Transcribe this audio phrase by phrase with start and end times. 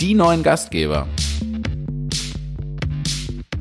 [0.00, 1.08] die neuen Gastgeber.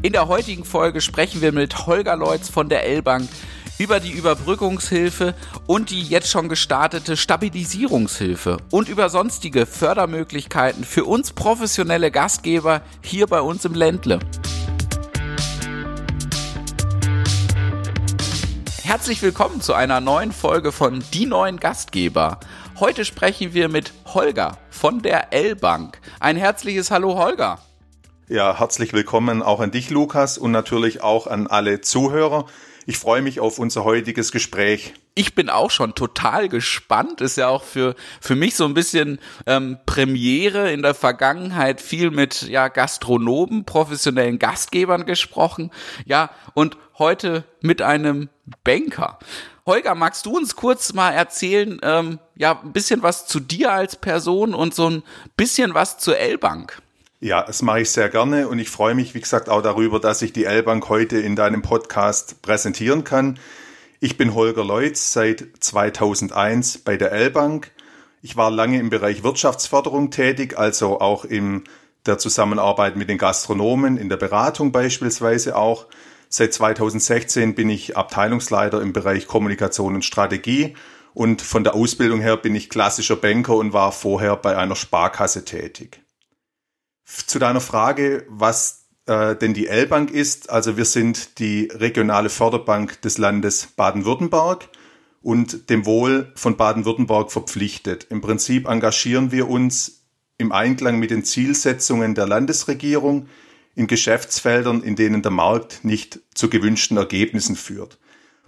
[0.03, 3.27] In der heutigen Folge sprechen wir mit Holger Leutz von der L-Bank
[3.79, 5.33] über die Überbrückungshilfe
[5.65, 13.25] und die jetzt schon gestartete Stabilisierungshilfe und über sonstige Fördermöglichkeiten für uns professionelle Gastgeber hier
[13.25, 14.19] bei uns im Ländle.
[18.83, 22.39] Herzlich willkommen zu einer neuen Folge von Die neuen Gastgeber.
[22.79, 25.99] Heute sprechen wir mit Holger von der L-Bank.
[26.19, 27.59] Ein herzliches Hallo Holger.
[28.29, 32.45] Ja, herzlich willkommen auch an dich, Lukas, und natürlich auch an alle Zuhörer.
[32.85, 34.93] Ich freue mich auf unser heutiges Gespräch.
[35.15, 37.21] Ich bin auch schon total gespannt.
[37.21, 42.11] Ist ja auch für, für mich so ein bisschen ähm, Premiere in der Vergangenheit viel
[42.11, 45.71] mit ja, Gastronomen, professionellen Gastgebern gesprochen.
[46.05, 48.29] Ja, und heute mit einem
[48.63, 49.17] Banker.
[49.67, 53.97] Holger, magst du uns kurz mal erzählen, ähm, ja, ein bisschen was zu dir als
[53.97, 55.03] Person und so ein
[55.35, 56.81] bisschen was zur L-Bank?
[57.19, 60.21] Ja, das mache ich sehr gerne und ich freue mich, wie gesagt, auch darüber, dass
[60.21, 63.39] ich die L-Bank heute in deinem Podcast präsentieren kann.
[63.99, 67.71] Ich bin Holger Leutz seit 2001 bei der L-Bank.
[68.21, 71.65] Ich war lange im Bereich Wirtschaftsförderung tätig, also auch in
[72.05, 75.87] der Zusammenarbeit mit den Gastronomen, in der Beratung beispielsweise auch.
[76.29, 80.75] Seit 2016 bin ich Abteilungsleiter im Bereich Kommunikation und Strategie
[81.13, 85.45] und von der Ausbildung her bin ich klassischer Banker und war vorher bei einer Sparkasse
[85.45, 86.01] tätig.
[87.05, 93.01] Zu deiner Frage, was äh, denn die L-Bank ist, also wir sind die regionale Förderbank
[93.01, 94.67] des Landes Baden-Württemberg
[95.21, 98.07] und dem Wohl von Baden-Württemberg verpflichtet.
[98.09, 100.03] Im Prinzip engagieren wir uns
[100.37, 103.27] im Einklang mit den Zielsetzungen der Landesregierung
[103.77, 107.99] in Geschäftsfeldern, in denen der Markt nicht zu gewünschten Ergebnissen führt.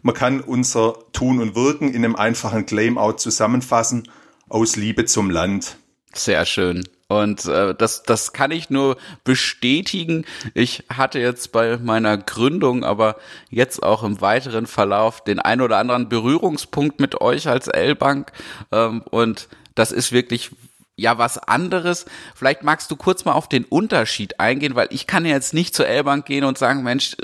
[0.02, 4.10] Man kann unser Tun und Wirken in einem einfachen Claim-out zusammenfassen
[4.48, 5.78] aus Liebe zum Land.
[6.14, 6.84] Sehr schön.
[7.08, 10.26] Und äh, das, das kann ich nur bestätigen.
[10.56, 13.16] Ich hatte jetzt bei meiner Gründung, aber
[13.52, 18.32] jetzt auch im weiteren Verlauf den ein oder anderen Berührungspunkt mit euch als L-Bank.
[18.72, 20.52] Ähm, und das ist wirklich
[21.00, 22.06] ja was anderes.
[22.36, 25.76] Vielleicht magst du kurz mal auf den Unterschied eingehen, weil ich kann ja jetzt nicht
[25.76, 27.16] zur L-Bank gehen und sagen, Mensch,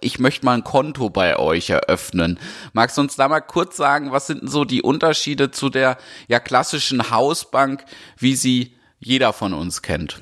[0.00, 2.38] ich möchte mal ein Konto bei euch eröffnen.
[2.72, 5.98] Magst du uns da mal kurz sagen, was sind denn so die Unterschiede zu der
[6.28, 7.84] ja klassischen Hausbank,
[8.18, 10.20] wie sie jeder von uns kennt.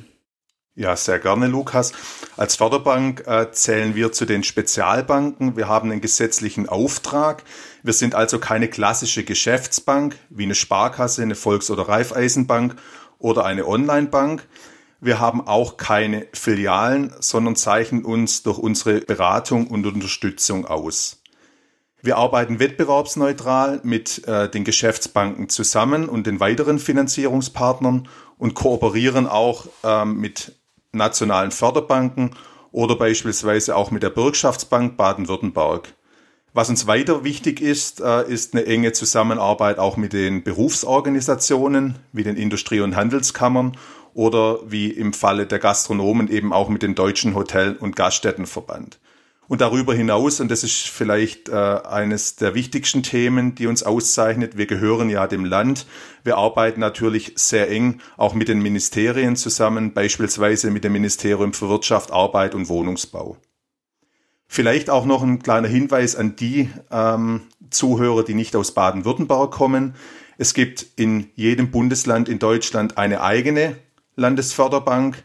[0.76, 1.92] Ja, sehr gerne, Lukas.
[2.36, 5.56] Als Förderbank äh, zählen wir zu den Spezialbanken.
[5.56, 7.44] Wir haben einen gesetzlichen Auftrag.
[7.84, 12.74] Wir sind also keine klassische Geschäftsbank wie eine Sparkasse, eine Volks- oder Raiffeisenbank
[13.20, 14.48] oder eine Onlinebank.
[15.00, 21.22] Wir haben auch keine Filialen, sondern zeichnen uns durch unsere Beratung und Unterstützung aus.
[22.02, 28.08] Wir arbeiten wettbewerbsneutral mit äh, den Geschäftsbanken zusammen und den weiteren Finanzierungspartnern
[28.38, 30.52] und kooperieren auch ähm, mit
[30.94, 32.31] nationalen Förderbanken
[32.72, 35.94] oder beispielsweise auch mit der Bürgschaftsbank Baden-Württemberg.
[36.53, 42.22] Was uns weiter wichtig ist, äh, ist eine enge Zusammenarbeit auch mit den Berufsorganisationen wie
[42.22, 43.77] den Industrie- und Handelskammern
[44.15, 49.00] oder wie im Falle der Gastronomen eben auch mit dem Deutschen Hotel- und Gaststättenverband.
[49.47, 54.56] Und darüber hinaus, und das ist vielleicht äh, eines der wichtigsten Themen, die uns auszeichnet,
[54.56, 55.87] wir gehören ja dem Land.
[56.22, 61.69] Wir arbeiten natürlich sehr eng auch mit den Ministerien zusammen, beispielsweise mit dem Ministerium für
[61.69, 63.37] Wirtschaft, Arbeit und Wohnungsbau.
[64.47, 69.94] Vielleicht auch noch ein kleiner Hinweis an die ähm, Zuhörer, die nicht aus Baden-Württemberg kommen.
[70.38, 73.76] Es gibt in jedem Bundesland in Deutschland eine eigene
[74.16, 75.22] Landesförderbank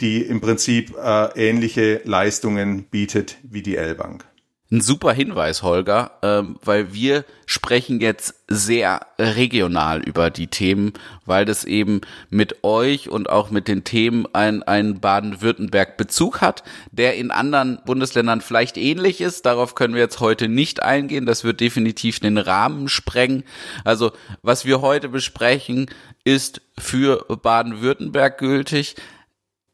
[0.00, 4.24] die im Prinzip äh, ähnliche Leistungen bietet wie die L-Bank.
[4.70, 10.92] Ein super Hinweis, Holger, ähm, weil wir sprechen jetzt sehr regional über die Themen,
[11.24, 17.16] weil das eben mit euch und auch mit den Themen ein, ein Baden-Württemberg-Bezug hat, der
[17.16, 19.46] in anderen Bundesländern vielleicht ähnlich ist.
[19.46, 21.24] Darauf können wir jetzt heute nicht eingehen.
[21.24, 23.44] Das wird definitiv den Rahmen sprengen.
[23.84, 24.12] Also
[24.42, 25.86] was wir heute besprechen,
[26.24, 28.96] ist für Baden-Württemberg gültig.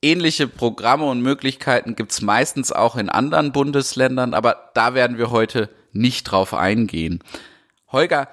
[0.05, 5.31] Ähnliche Programme und Möglichkeiten gibt es meistens auch in anderen Bundesländern, aber da werden wir
[5.31, 7.25] heute nicht drauf eingehen.
[7.91, 8.29] Holger,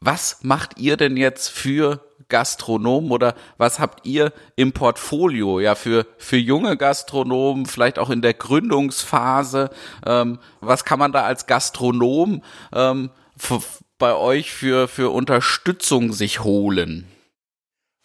[0.00, 6.06] was macht ihr denn jetzt für Gastronomen oder was habt ihr im Portfolio ja für
[6.18, 9.70] für junge Gastronomen vielleicht auch in der Gründungsphase
[10.06, 13.10] ähm, was kann man da als Gastronom ähm,
[13.98, 17.08] bei euch für für Unterstützung sich holen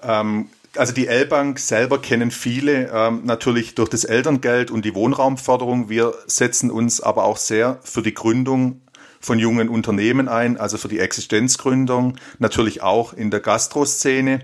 [0.02, 5.90] ähm, also die L-Bank selber kennen viele ähm, natürlich durch das Elterngeld und die Wohnraumförderung.
[5.90, 8.82] Wir setzen uns aber auch sehr für die Gründung
[9.20, 14.40] von jungen Unternehmen ein, also für die Existenzgründung, natürlich auch in der Gastroszene.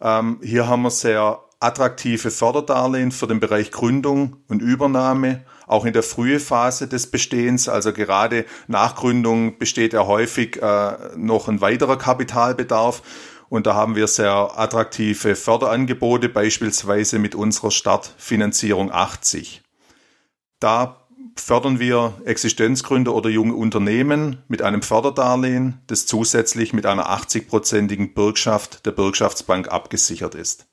[0.00, 5.92] Ähm, hier haben wir sehr attraktive Förderdarlehen für den Bereich Gründung und Übernahme, auch in
[5.92, 7.68] der frühen Phase des Bestehens.
[7.68, 13.02] Also gerade nach Gründung besteht ja häufig äh, noch ein weiterer Kapitalbedarf.
[13.52, 19.60] Und da haben wir sehr attraktive Förderangebote, beispielsweise mit unserer Startfinanzierung 80.
[20.58, 21.04] Da
[21.36, 28.86] fördern wir Existenzgründer oder junge Unternehmen mit einem Förderdarlehen, das zusätzlich mit einer 80-prozentigen Bürgschaft
[28.86, 30.64] der Bürgschaftsbank abgesichert ist.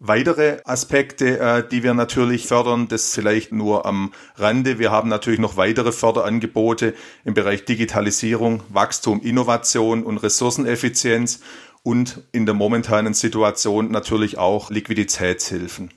[0.00, 4.78] Weitere Aspekte, äh, die wir natürlich fördern, das vielleicht nur am Rande.
[4.80, 6.94] Wir haben natürlich noch weitere Förderangebote
[7.24, 11.40] im Bereich Digitalisierung, Wachstum, Innovation und Ressourceneffizienz
[11.86, 15.92] und in der momentanen Situation natürlich auch Liquiditätshilfen.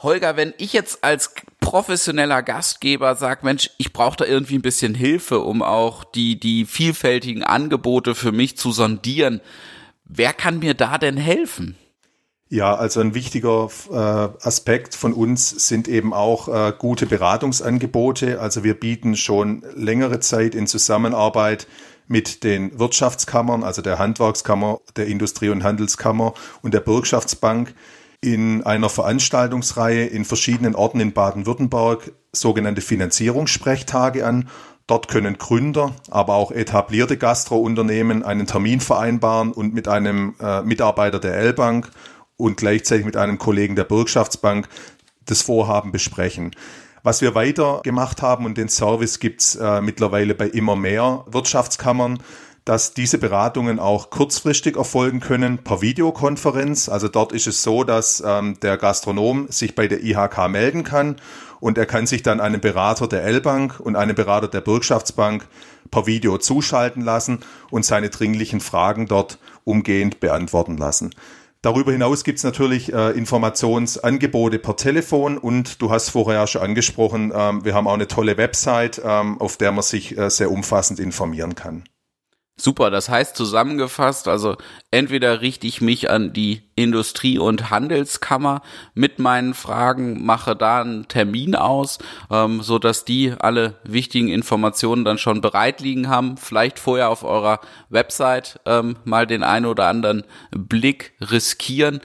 [0.00, 4.94] Holger, wenn ich jetzt als professioneller Gastgeber sage, Mensch, ich brauche da irgendwie ein bisschen
[4.94, 9.40] Hilfe, um auch die, die vielfältigen Angebote für mich zu sondieren,
[10.04, 11.76] wer kann mir da denn helfen?
[12.50, 13.94] Ja, also ein wichtiger äh,
[14.46, 18.40] Aspekt von uns sind eben auch äh, gute Beratungsangebote.
[18.40, 21.66] Also wir bieten schon längere Zeit in Zusammenarbeit
[22.06, 27.74] mit den Wirtschaftskammern, also der Handwerkskammer, der Industrie- und Handelskammer und der Bürgschaftsbank
[28.22, 34.48] in einer Veranstaltungsreihe in verschiedenen Orten in Baden-Württemberg sogenannte Finanzierungssprechtage an.
[34.86, 41.18] Dort können Gründer, aber auch etablierte Gastrounternehmen einen Termin vereinbaren und mit einem äh, Mitarbeiter
[41.20, 41.90] der L-Bank
[42.38, 44.66] und gleichzeitig mit einem Kollegen der Bürgschaftsbank
[45.26, 46.52] das Vorhaben besprechen.
[47.02, 52.20] Was wir weiter gemacht haben und den Service gibt's äh, mittlerweile bei immer mehr Wirtschaftskammern,
[52.64, 56.88] dass diese Beratungen auch kurzfristig erfolgen können per Videokonferenz.
[56.88, 61.16] Also dort ist es so, dass ähm, der Gastronom sich bei der IHK melden kann
[61.60, 65.46] und er kann sich dann einen Berater der L-Bank und einen Berater der Bürgschaftsbank
[65.90, 71.14] per Video zuschalten lassen und seine dringlichen Fragen dort umgehend beantworten lassen.
[71.60, 77.32] Darüber hinaus gibt es natürlich äh, Informationsangebote per Telefon und du hast vorher schon angesprochen,
[77.34, 81.00] ähm, wir haben auch eine tolle Website, ähm, auf der man sich äh, sehr umfassend
[81.00, 81.82] informieren kann.
[82.60, 84.56] Super, das heißt zusammengefasst, also
[84.90, 88.62] entweder richte ich mich an die Industrie- und Handelskammer
[88.94, 91.98] mit meinen Fragen, mache da einen Termin aus,
[92.32, 96.36] ähm, so dass die alle wichtigen Informationen dann schon bereit liegen haben.
[96.36, 97.60] Vielleicht vorher auf eurer
[97.90, 102.00] Website ähm, mal den einen oder anderen Blick riskieren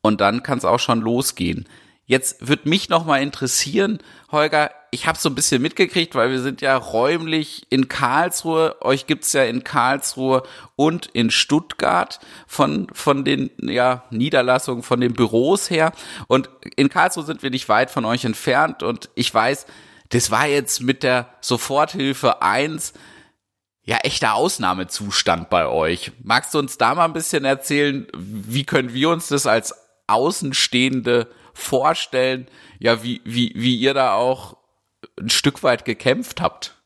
[0.00, 1.68] und dann kann es auch schon losgehen.
[2.12, 3.98] Jetzt wird mich noch mal interessieren,
[4.30, 8.76] Holger, ich habe so ein bisschen mitgekriegt, weil wir sind ja räumlich in Karlsruhe.
[8.82, 10.42] Euch gibt's ja in Karlsruhe
[10.76, 15.92] und in Stuttgart von, von den ja, Niederlassungen, von den Büros her.
[16.26, 18.82] Und in Karlsruhe sind wir nicht weit von euch entfernt.
[18.82, 19.64] Und ich weiß,
[20.10, 22.92] das war jetzt mit der Soforthilfe 1
[23.84, 26.12] ja echter Ausnahmezustand bei euch.
[26.22, 29.74] Magst du uns da mal ein bisschen erzählen, wie können wir uns das als
[30.08, 32.46] Außenstehende vorstellen,
[32.78, 34.56] ja, wie, wie, wie ihr da auch
[35.20, 36.82] ein Stück weit gekämpft habt.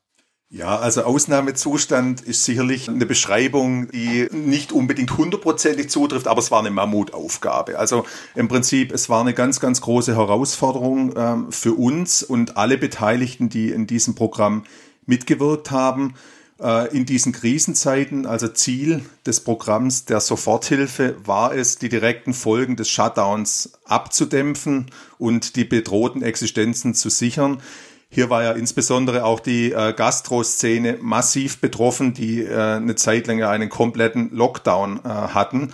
[0.49, 6.61] Ja, also Ausnahmezustand ist sicherlich eine Beschreibung, die nicht unbedingt hundertprozentig zutrifft, aber es war
[6.61, 7.79] eine Mammutaufgabe.
[7.79, 8.07] Also
[8.37, 13.49] im Prinzip, es war eine ganz, ganz große Herausforderung ähm, für uns und alle Beteiligten,
[13.49, 14.63] die in diesem Programm
[15.05, 16.15] mitgewirkt haben.
[16.61, 22.77] Äh, in diesen Krisenzeiten, also Ziel des Programms der Soforthilfe, war es, die direkten Folgen
[22.77, 27.61] des Shutdowns abzudämpfen und die bedrohten Existenzen zu sichern.
[28.09, 33.51] Hier war ja insbesondere auch die äh, Gastroszene massiv betroffen, die äh, eine Zeit länger
[33.51, 35.73] einen kompletten Lockdown äh, hatten.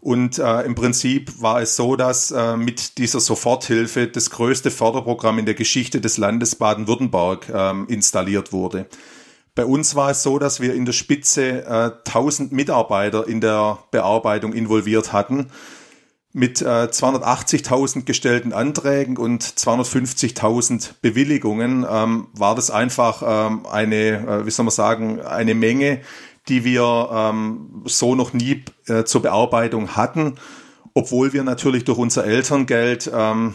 [0.00, 5.38] Und äh, im Prinzip war es so, dass äh, mit dieser Soforthilfe das größte Förderprogramm
[5.38, 8.86] in der Geschichte des Landes Baden-Württemberg äh, installiert wurde.
[9.56, 13.78] Bei uns war es so, dass wir in der Spitze äh, 1000 Mitarbeiter in der
[13.90, 15.46] Bearbeitung involviert hatten.
[16.34, 24.46] Mit äh, 280.000 gestellten Anträgen und 250.000 Bewilligungen ähm, war das einfach ähm, eine, äh,
[24.46, 26.02] wie soll man sagen, eine Menge,
[26.48, 30.34] die wir ähm, so noch nie äh, zur Bearbeitung hatten,
[30.92, 33.54] obwohl wir natürlich durch unser Elterngeld ähm,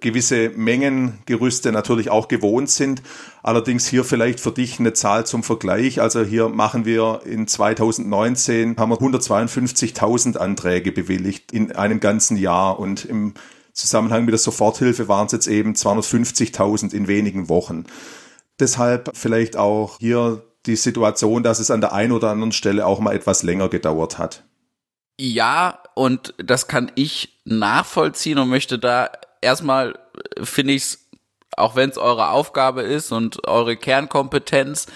[0.00, 3.02] gewisse Mengengerüste natürlich auch gewohnt sind.
[3.42, 6.00] Allerdings hier vielleicht für dich eine Zahl zum Vergleich.
[6.00, 12.78] Also hier machen wir in 2019 haben wir 152.000 Anträge bewilligt in einem ganzen Jahr
[12.78, 13.34] und im
[13.74, 17.84] Zusammenhang mit der Soforthilfe waren es jetzt eben 250.000 in wenigen Wochen.
[18.58, 23.00] Deshalb vielleicht auch hier die Situation, dass es an der einen oder anderen Stelle auch
[23.00, 24.44] mal etwas länger gedauert hat.
[25.18, 29.10] Ja, und das kann ich nachvollziehen und möchte da
[29.42, 29.98] erstmal,
[30.42, 31.08] finde ich es,
[31.56, 34.86] auch wenn es eure Aufgabe ist und eure Kernkompetenz,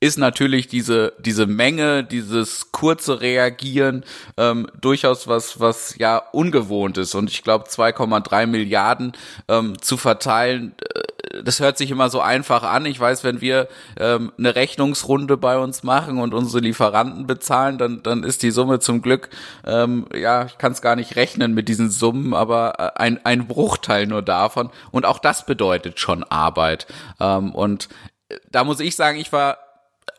[0.00, 4.04] ist natürlich diese diese Menge, dieses kurze Reagieren
[4.36, 7.14] ähm, durchaus was was ja ungewohnt ist.
[7.14, 9.12] Und ich glaube 2,3 Milliarden
[9.48, 11.00] ähm, zu verteilen, äh,
[11.42, 12.86] das hört sich immer so einfach an.
[12.86, 18.02] Ich weiß, wenn wir ähm, eine Rechnungsrunde bei uns machen und unsere Lieferanten bezahlen, dann
[18.02, 19.30] dann ist die Summe zum Glück
[19.66, 23.46] ähm, ja ich kann es gar nicht rechnen mit diesen Summen, aber äh, ein ein
[23.46, 26.86] Bruchteil nur davon und auch das bedeutet schon Arbeit
[27.20, 27.88] ähm, und
[28.28, 29.58] äh, da muss ich sagen, ich war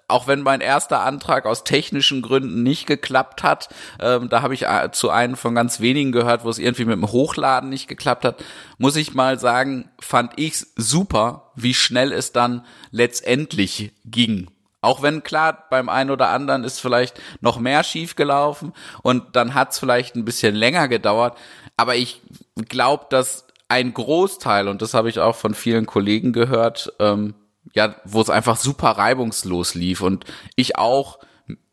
[0.07, 3.69] auch wenn mein erster Antrag aus technischen Gründen nicht geklappt hat,
[3.99, 6.95] ähm, da habe ich äh, zu einem von ganz wenigen gehört, wo es irgendwie mit
[6.95, 8.43] dem Hochladen nicht geklappt hat,
[8.77, 14.49] muss ich mal sagen, fand ich super, wie schnell es dann letztendlich ging.
[14.81, 18.71] Auch wenn klar, beim einen oder anderen ist vielleicht noch mehr schief gelaufen
[19.01, 21.35] und dann hat es vielleicht ein bisschen länger gedauert.
[21.75, 22.21] Aber ich
[22.69, 27.33] glaube, dass ein Großteil, und das habe ich auch von vielen Kollegen gehört, ähm,
[27.75, 31.19] ja, wo es einfach super reibungslos lief und ich auch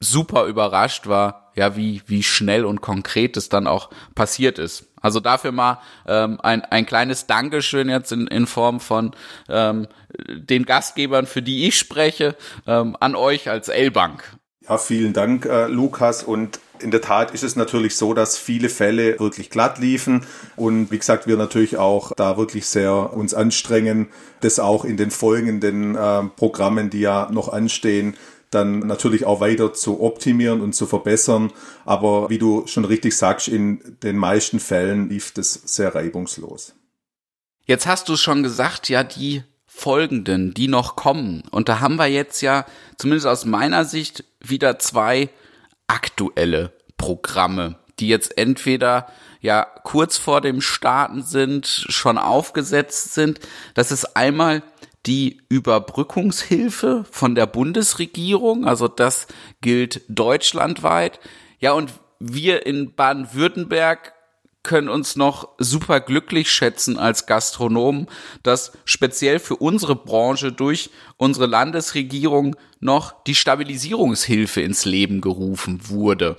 [0.01, 4.89] super überrascht war, ja, wie, wie schnell und konkret es dann auch passiert ist.
[5.01, 9.13] Also dafür mal ähm, ein, ein kleines Dankeschön jetzt in, in Form von
[9.49, 9.87] ähm,
[10.29, 14.37] den Gastgebern, für die ich spreche, ähm, an euch als L-Bank.
[14.69, 16.23] Ja, vielen Dank, äh, Lukas.
[16.23, 20.25] Und in der Tat ist es natürlich so, dass viele Fälle wirklich glatt liefen
[20.57, 24.09] und wie gesagt, wir natürlich auch da wirklich sehr uns anstrengen,
[24.41, 28.17] das auch in den folgenden äh, Programmen, die ja noch anstehen,
[28.51, 31.53] dann natürlich auch weiter zu optimieren und zu verbessern.
[31.85, 36.75] Aber wie du schon richtig sagst, in den meisten Fällen lief das sehr reibungslos.
[37.65, 41.45] Jetzt hast du schon gesagt, ja, die folgenden, die noch kommen.
[41.51, 42.67] Und da haben wir jetzt ja,
[42.99, 45.31] zumindest aus meiner Sicht, wieder zwei
[45.93, 49.07] aktuelle Programme, die jetzt entweder
[49.41, 53.41] ja kurz vor dem Starten sind, schon aufgesetzt sind.
[53.75, 54.63] Das ist einmal
[55.05, 59.27] die Überbrückungshilfe von der Bundesregierung, also das
[59.61, 61.21] gilt deutschlandweit.
[61.59, 64.15] Ja, und wir in Baden-Württemberg
[64.63, 68.07] können uns noch super glücklich schätzen als Gastronomen,
[68.43, 76.37] dass speziell für unsere Branche durch unsere Landesregierung noch die Stabilisierungshilfe ins Leben gerufen wurde.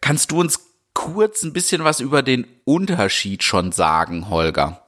[0.00, 0.60] Kannst du uns
[0.94, 4.86] kurz ein bisschen was über den Unterschied schon sagen, Holger?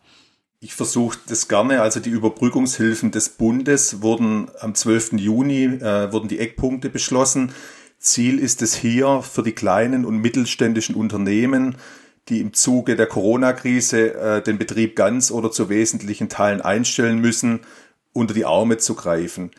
[0.61, 1.83] Ich versuche das gerne.
[1.83, 5.14] Also die Überbrückungshilfen des Bundes wurden am 12.
[5.14, 7.52] Juni, äh, wurden die Eckpunkte beschlossen.
[7.99, 11.76] Ziel ist es hier für die kleinen und mittelständischen Unternehmen
[12.29, 17.61] die im Zuge der Corona-Krise äh, den Betrieb ganz oder zu wesentlichen Teilen einstellen müssen,
[18.12, 19.50] unter die Arme zu greifen.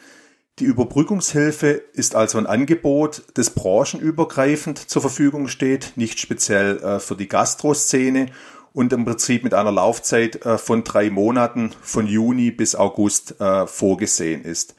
[0.60, 7.15] Die Überbrückungshilfe ist also ein Angebot, das branchenübergreifend zur Verfügung steht, nicht speziell äh, für
[7.15, 8.27] die Gastroszene
[8.72, 13.65] und im Prinzip mit einer Laufzeit äh, von drei Monaten von Juni bis August äh,
[13.65, 14.75] vorgesehen ist.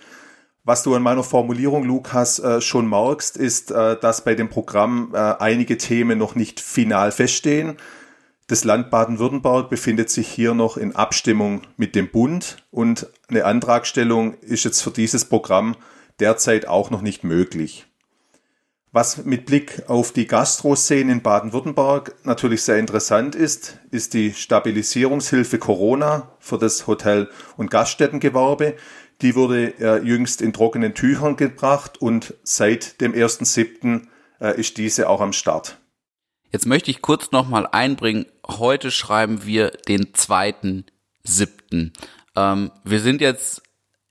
[0.67, 5.11] Was du an meiner Formulierung, Lukas, äh, schon merkst, ist, äh, dass bei dem Programm
[5.13, 7.77] äh, einige Themen noch nicht final feststehen.
[8.47, 14.35] Das Land Baden-Württemberg befindet sich hier noch in Abstimmung mit dem Bund und eine Antragstellung
[14.41, 15.77] ist jetzt für dieses Programm
[16.19, 17.87] derzeit auch noch nicht möglich.
[18.91, 25.59] Was mit Blick auf die Gastroszene in Baden-Württemberg natürlich sehr interessant ist, ist die Stabilisierungshilfe
[25.59, 28.77] Corona für das Hotel- und Gaststättengewerbe,
[29.25, 34.03] die wurde äh, jüngst in trockenen Tüchern gebracht und seit dem 1.7.
[34.41, 35.79] Äh, ist diese auch am Start.
[36.51, 41.93] Jetzt möchte ich kurz nochmal einbringen, heute schreiben wir den 2.7.
[42.37, 43.63] Ähm, wir sind jetzt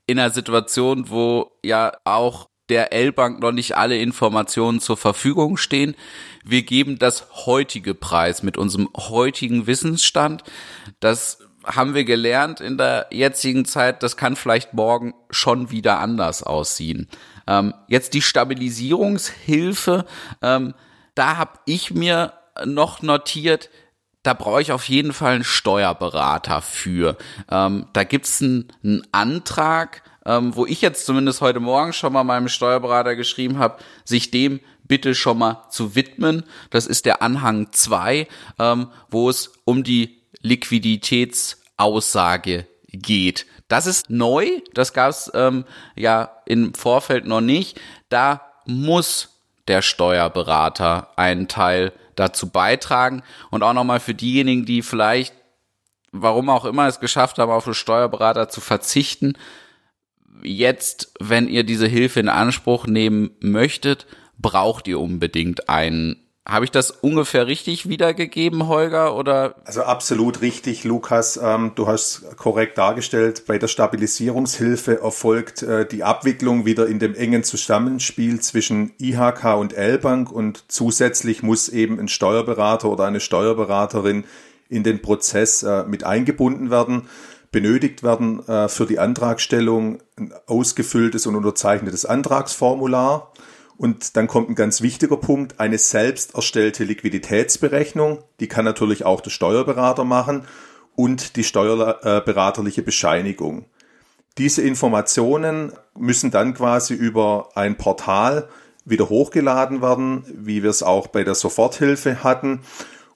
[0.06, 5.94] in einer Situation, wo ja auch der L-Bank noch nicht alle Informationen zur Verfügung stehen.
[6.44, 10.42] Wir geben das heutige Preis mit unserem heutigen Wissensstand.
[10.98, 16.42] Das haben wir gelernt in der jetzigen Zeit, das kann vielleicht morgen schon wieder anders
[16.42, 17.08] aussehen.
[17.46, 20.04] Ähm, jetzt die Stabilisierungshilfe,
[20.42, 20.74] ähm,
[21.14, 22.32] da habe ich mir
[22.64, 23.70] noch notiert,
[24.22, 27.16] da brauche ich auf jeden Fall einen Steuerberater für.
[27.50, 32.24] Ähm, da gibt's einen, einen Antrag, ähm, wo ich jetzt zumindest heute Morgen schon mal
[32.24, 36.44] meinem Steuerberater geschrieben habe, sich dem bitte schon mal zu widmen.
[36.70, 38.26] Das ist der Anhang 2,
[38.58, 43.46] ähm, wo es um die Liquiditätsaussage geht.
[43.68, 45.64] Das ist neu, das gab es ähm,
[45.96, 47.80] ja im Vorfeld noch nicht.
[48.10, 53.22] Da muss der Steuerberater einen Teil dazu beitragen.
[53.50, 55.34] Und auch nochmal für diejenigen, die vielleicht,
[56.12, 59.32] warum auch immer es geschafft haben, auf einen Steuerberater zu verzichten,
[60.42, 64.06] jetzt, wenn ihr diese Hilfe in Anspruch nehmen möchtet,
[64.38, 69.16] braucht ihr unbedingt einen habe ich das ungefähr richtig wiedergegeben, Holger?
[69.16, 69.54] Oder?
[69.64, 71.40] Also absolut richtig, Lukas.
[71.42, 73.44] Ähm, du hast korrekt dargestellt.
[73.46, 79.72] Bei der Stabilisierungshilfe erfolgt äh, die Abwicklung wieder in dem engen Zusammenspiel zwischen IHK und
[79.72, 84.24] L-Bank und zusätzlich muss eben ein Steuerberater oder eine Steuerberaterin
[84.68, 87.08] in den Prozess äh, mit eingebunden werden.
[87.52, 93.32] Benötigt werden äh, für die Antragstellung ein ausgefülltes und unterzeichnetes Antragsformular
[93.76, 98.22] und dann kommt ein ganz wichtiger Punkt, eine selbst erstellte Liquiditätsberechnung.
[98.40, 100.46] Die kann natürlich auch der Steuerberater machen
[100.94, 103.66] und die steuerberaterliche Bescheinigung.
[104.38, 108.48] Diese Informationen müssen dann quasi über ein Portal
[108.84, 112.60] wieder hochgeladen werden, wie wir es auch bei der Soforthilfe hatten.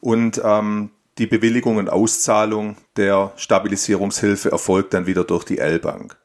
[0.00, 6.16] Und ähm, die Bewilligung und Auszahlung der Stabilisierungshilfe erfolgt dann wieder durch die L-Bank.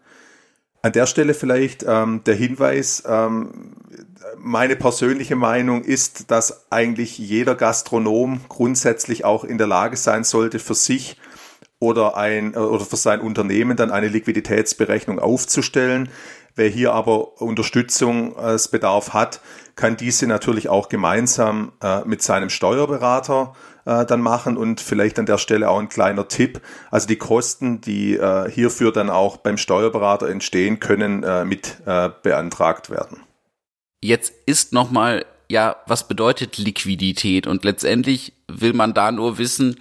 [0.83, 3.71] An der Stelle vielleicht ähm, der Hinweis, ähm,
[4.37, 10.59] meine persönliche Meinung ist, dass eigentlich jeder Gastronom grundsätzlich auch in der Lage sein sollte,
[10.59, 11.17] für sich
[11.79, 16.09] oder ein oder für sein Unternehmen dann eine Liquiditätsberechnung aufzustellen.
[16.55, 19.41] Wer hier aber Unterstützungsbedarf hat,
[19.75, 25.25] kann diese natürlich auch gemeinsam äh, mit seinem Steuerberater äh, dann machen und vielleicht an
[25.25, 26.61] der Stelle auch ein kleiner Tipp.
[26.91, 32.11] Also die Kosten, die äh, hierfür dann auch beim Steuerberater entstehen, können äh, mit äh,
[32.21, 33.17] beantragt werden.
[34.03, 37.47] Jetzt ist nochmal, ja, was bedeutet Liquidität?
[37.47, 39.79] Und letztendlich will man da nur wissen,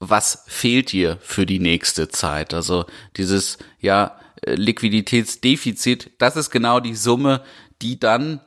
[0.00, 2.52] was fehlt dir für die nächste Zeit?
[2.52, 2.84] Also
[3.16, 7.42] dieses, ja, Liquiditätsdefizit, das ist genau die Summe,
[7.80, 8.40] die dann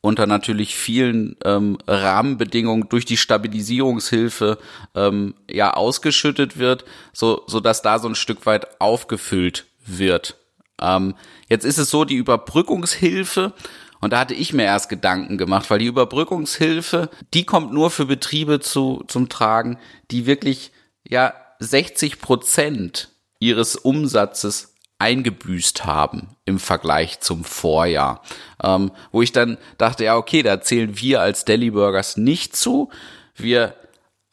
[0.00, 4.58] unter natürlich vielen ähm, Rahmenbedingungen durch die Stabilisierungshilfe
[4.96, 10.36] ähm, ja ausgeschüttet wird, so so dass da so ein Stück weit aufgefüllt wird.
[10.80, 11.14] Ähm,
[11.48, 13.52] jetzt ist es so, die Überbrückungshilfe
[14.00, 18.06] und da hatte ich mir erst Gedanken gemacht, weil die Überbrückungshilfe, die kommt nur für
[18.06, 19.78] Betriebe zu, zum Tragen,
[20.10, 20.72] die wirklich,
[21.06, 28.22] ja, 60 Prozent ihres Umsatzes eingebüßt haben im Vergleich zum Vorjahr.
[28.62, 32.90] Ähm, wo ich dann dachte, ja, okay, da zählen wir als Deli Burgers nicht zu.
[33.34, 33.74] Wir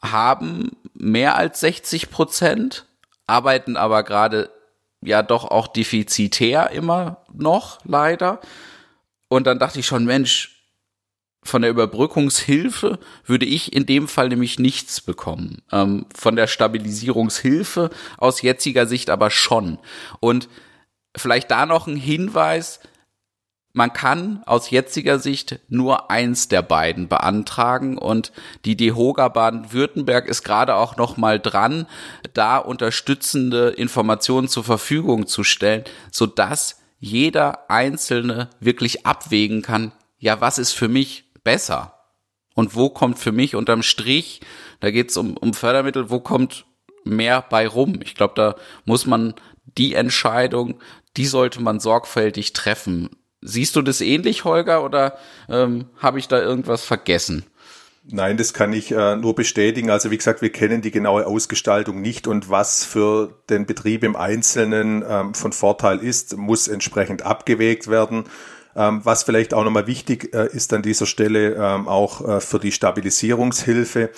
[0.02, 2.86] haben mehr als 60 Prozent,
[3.26, 4.50] arbeiten aber gerade
[5.02, 8.40] ja doch auch defizitär immer noch, leider.
[9.34, 10.62] Und dann dachte ich schon, Mensch,
[11.42, 15.60] von der Überbrückungshilfe würde ich in dem Fall nämlich nichts bekommen.
[15.72, 19.78] Ähm, von der Stabilisierungshilfe aus jetziger Sicht aber schon.
[20.20, 20.48] Und
[21.16, 22.78] vielleicht da noch ein Hinweis,
[23.72, 28.30] man kann aus jetziger Sicht nur eins der beiden beantragen und
[28.64, 31.88] die DEHOGA Baden-Württemberg ist gerade auch noch mal dran,
[32.34, 40.40] da unterstützende Informationen zur Verfügung zu stellen, so dass jeder Einzelne wirklich abwägen kann, ja,
[40.40, 41.94] was ist für mich besser?
[42.54, 44.40] Und wo kommt für mich unterm Strich,
[44.80, 46.64] da geht es um, um Fördermittel, wo kommt
[47.04, 48.00] mehr bei rum?
[48.02, 48.54] Ich glaube, da
[48.84, 50.80] muss man die Entscheidung,
[51.16, 53.10] die sollte man sorgfältig treffen.
[53.40, 57.44] Siehst du das ähnlich, Holger, oder ähm, habe ich da irgendwas vergessen?
[58.06, 59.88] Nein, das kann ich äh, nur bestätigen.
[59.88, 64.14] Also wie gesagt, wir kennen die genaue Ausgestaltung nicht und was für den Betrieb im
[64.14, 68.24] Einzelnen ähm, von Vorteil ist, muss entsprechend abgewägt werden.
[68.76, 72.58] Ähm, was vielleicht auch nochmal wichtig äh, ist an dieser Stelle, ähm, auch äh, für
[72.58, 74.10] die Stabilisierungshilfe.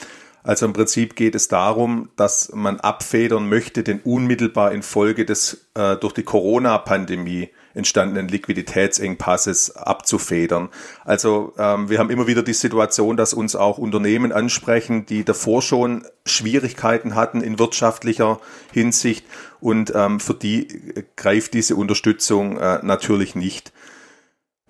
[0.47, 5.97] Also im Prinzip geht es darum, dass man abfedern möchte, den unmittelbar infolge des äh,
[5.97, 10.69] durch die Corona-Pandemie entstandenen Liquiditätsengpasses abzufedern.
[11.05, 15.63] Also ähm, wir haben immer wieder die Situation, dass uns auch Unternehmen ansprechen, die davor
[15.63, 18.39] schon Schwierigkeiten hatten in wirtschaftlicher
[18.73, 19.27] Hinsicht
[19.61, 20.69] und ähm, für die
[21.17, 23.73] greift diese Unterstützung äh, natürlich nicht.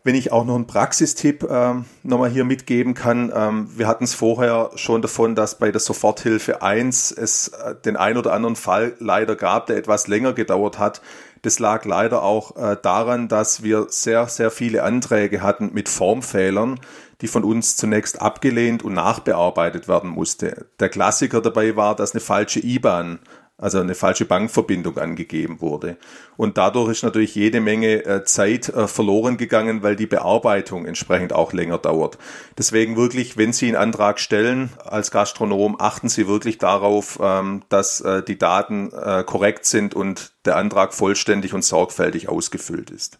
[0.06, 4.14] Wenn ich auch noch einen Praxistipp ähm, nochmal hier mitgeben kann, ähm, wir hatten es
[4.14, 8.94] vorher schon davon, dass bei der Soforthilfe 1 es äh, den ein oder anderen Fall
[9.00, 11.02] leider gab, der etwas länger gedauert hat.
[11.42, 16.78] Das lag leider auch äh, daran, dass wir sehr, sehr viele Anträge hatten mit Formfehlern,
[17.20, 20.66] die von uns zunächst abgelehnt und nachbearbeitet werden musste.
[20.78, 23.18] Der Klassiker dabei war, dass eine falsche IBAN
[23.58, 25.96] also eine falsche Bankverbindung angegeben wurde.
[26.36, 31.32] Und dadurch ist natürlich jede Menge äh, Zeit äh, verloren gegangen, weil die Bearbeitung entsprechend
[31.32, 32.18] auch länger dauert.
[32.58, 38.00] Deswegen wirklich, wenn Sie einen Antrag stellen als Gastronom, achten Sie wirklich darauf, ähm, dass
[38.02, 38.90] äh, die Daten
[39.26, 43.18] korrekt sind und der Antrag vollständig und sorgfältig ausgefüllt ist.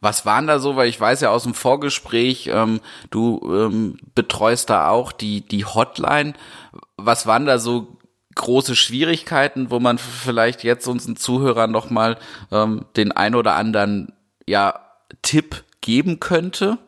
[0.00, 4.70] Was waren da so, weil ich weiß ja aus dem Vorgespräch, ähm, du ähm, betreust
[4.70, 6.34] da auch die, die Hotline.
[6.96, 7.97] Was waren da so
[8.38, 12.16] große Schwierigkeiten, wo man vielleicht jetzt unseren Zuhörern noch mal
[12.50, 14.12] ähm, den ein oder anderen
[14.46, 14.80] ja,
[15.22, 16.78] Tipp geben könnte?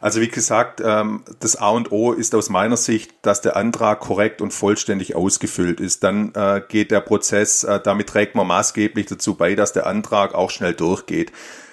[0.00, 3.98] Also wie gesagt, ähm, das A und O ist aus meiner Sicht, dass der Antrag
[3.98, 6.04] korrekt und vollständig ausgefüllt ist.
[6.04, 10.34] Dann äh, geht der Prozess, äh, damit trägt man maßgeblich dazu bei, dass der Antrag
[10.34, 11.32] auch schnell durchgeht.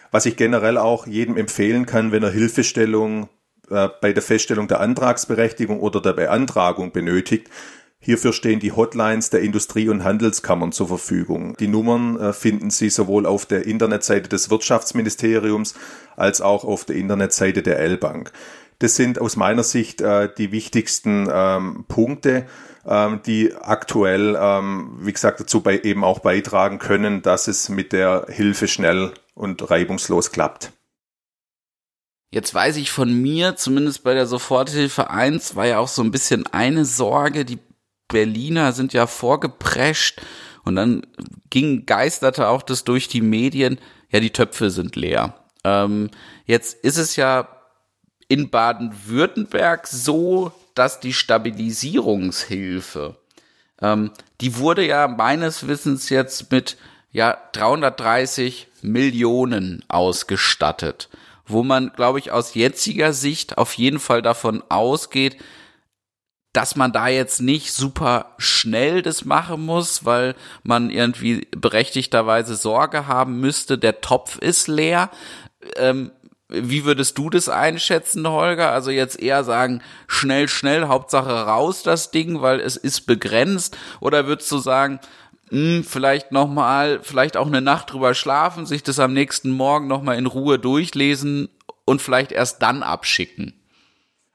[0.10, 3.30] Was ich generell auch jedem empfehlen kann, wenn er Hilfestellung
[3.70, 7.50] äh, bei der Feststellung der Antragsberechtigung oder der Beantragung benötigt,
[8.06, 11.58] Hierfür stehen die Hotlines der Industrie- und Handelskammern zur Verfügung.
[11.58, 15.74] Die Nummern äh, finden Sie sowohl auf der Internetseite des Wirtschaftsministeriums
[16.16, 18.32] als auch auf der Internetseite der L-Bank.
[18.78, 22.46] Das sind aus meiner Sicht äh, die wichtigsten ähm, Punkte,
[22.86, 27.92] ähm, die aktuell, ähm, wie gesagt, dazu bei, eben auch beitragen können, dass es mit
[27.92, 30.74] der Hilfe schnell und reibungslos klappt.
[32.30, 36.12] Jetzt weiß ich von mir, zumindest bei der Soforthilfe 1, war ja auch so ein
[36.12, 37.58] bisschen eine Sorge, die
[38.08, 40.22] Berliner sind ja vorgeprescht
[40.64, 41.06] und dann
[41.50, 45.36] ging, geisterte auch das durch die Medien, ja, die Töpfe sind leer.
[45.64, 46.10] Ähm,
[46.46, 47.48] jetzt ist es ja
[48.28, 53.16] in Baden-Württemberg so, dass die Stabilisierungshilfe,
[53.82, 56.78] ähm, die wurde ja meines Wissens jetzt mit
[57.12, 61.10] ja 330 Millionen ausgestattet,
[61.48, 65.38] wo man, glaube ich, aus jetziger Sicht auf jeden Fall davon ausgeht,
[66.56, 73.08] dass man da jetzt nicht super schnell das machen muss, weil man irgendwie berechtigterweise Sorge
[73.08, 75.10] haben müsste, der Topf ist leer.
[75.76, 76.12] Ähm,
[76.48, 78.72] wie würdest du das einschätzen, Holger?
[78.72, 83.78] Also jetzt eher sagen, schnell, schnell, Hauptsache raus das Ding, weil es ist begrenzt?
[84.00, 85.02] Oder würdest du sagen,
[85.50, 89.88] mh, hm, vielleicht nochmal, vielleicht auch eine Nacht drüber schlafen, sich das am nächsten Morgen
[89.88, 91.50] nochmal in Ruhe durchlesen
[91.84, 93.54] und vielleicht erst dann abschicken?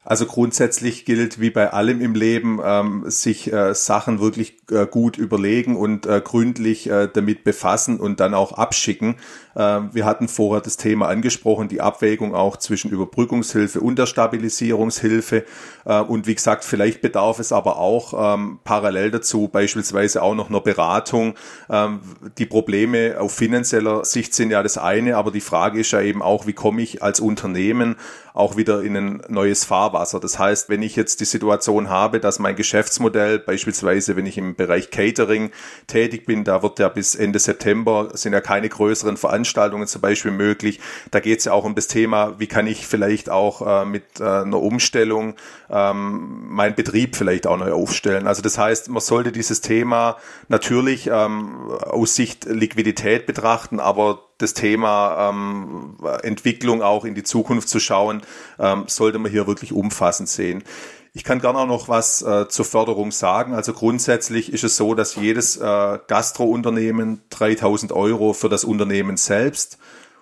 [0.03, 5.19] Also grundsätzlich gilt wie bei allem im Leben, ähm, sich äh, Sachen wirklich äh, gut
[5.19, 9.17] überlegen und äh, gründlich äh, damit befassen und dann auch abschicken.
[9.57, 15.45] Ähm, wir hatten vorher das Thema angesprochen, die Abwägung auch zwischen Überbrückungshilfe und der Stabilisierungshilfe.
[15.85, 20.49] Äh, und wie gesagt, vielleicht bedarf es aber auch ähm, parallel dazu beispielsweise auch noch
[20.49, 21.35] einer Beratung.
[21.69, 22.01] Ähm,
[22.39, 26.23] die Probleme auf finanzieller Sicht sind ja das eine, aber die Frage ist ja eben
[26.23, 27.97] auch, wie komme ich als Unternehmen
[28.33, 30.21] auch wieder in ein neues Fahrwasser.
[30.21, 34.55] Das heißt, wenn ich jetzt die Situation habe, dass mein Geschäftsmodell, beispielsweise wenn ich im
[34.55, 35.51] Bereich Catering
[35.89, 40.31] tätig bin, da wird ja bis Ende September sind ja keine größeren Veranstaltungen zum Beispiel
[40.31, 40.81] möglich.
[41.11, 44.21] Da geht es ja auch um das Thema, wie kann ich vielleicht auch äh, mit
[44.21, 45.35] äh, einer Umstellung
[45.71, 48.27] ähm, meinen Betrieb vielleicht auch neu aufstellen.
[48.27, 50.17] Also das heißt, man sollte dieses Thema
[50.49, 57.69] natürlich ähm, aus Sicht Liquidität betrachten, aber das Thema ähm, Entwicklung auch in die Zukunft
[57.69, 58.23] zu schauen,
[58.59, 60.65] ähm, sollte man hier wirklich umfassend sehen.
[61.13, 63.55] Ich kann gerne auch noch was äh, zur Förderung sagen.
[63.55, 69.79] Also grundsätzlich ist es so, dass jedes äh, Gastrounternehmen 3000 Euro für das Unternehmen selbst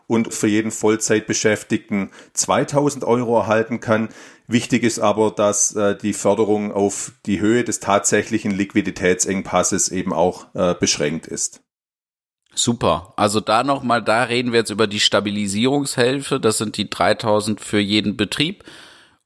[0.07, 4.09] und für jeden Vollzeitbeschäftigten 2000 Euro erhalten kann.
[4.47, 10.47] Wichtig ist aber, dass äh, die Förderung auf die Höhe des tatsächlichen Liquiditätsengpasses eben auch
[10.55, 11.61] äh, beschränkt ist.
[12.55, 13.13] Super.
[13.17, 16.41] Also da nochmal, da reden wir jetzt über die Stabilisierungshilfe.
[16.41, 18.65] Das sind die 3000 für jeden Betrieb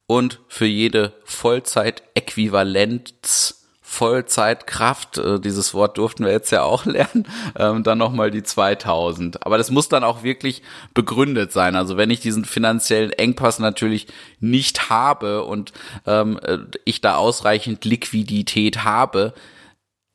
[0.06, 3.62] und für jede Vollzeit-Äquivalenz
[3.92, 9.44] Vollzeitkraft, äh, dieses Wort durften wir jetzt ja auch lernen, ähm, dann nochmal die 2000.
[9.44, 10.62] Aber das muss dann auch wirklich
[10.94, 11.76] begründet sein.
[11.76, 14.06] Also wenn ich diesen finanziellen Engpass natürlich
[14.40, 15.74] nicht habe und
[16.06, 19.34] ähm, äh, ich da ausreichend Liquidität habe,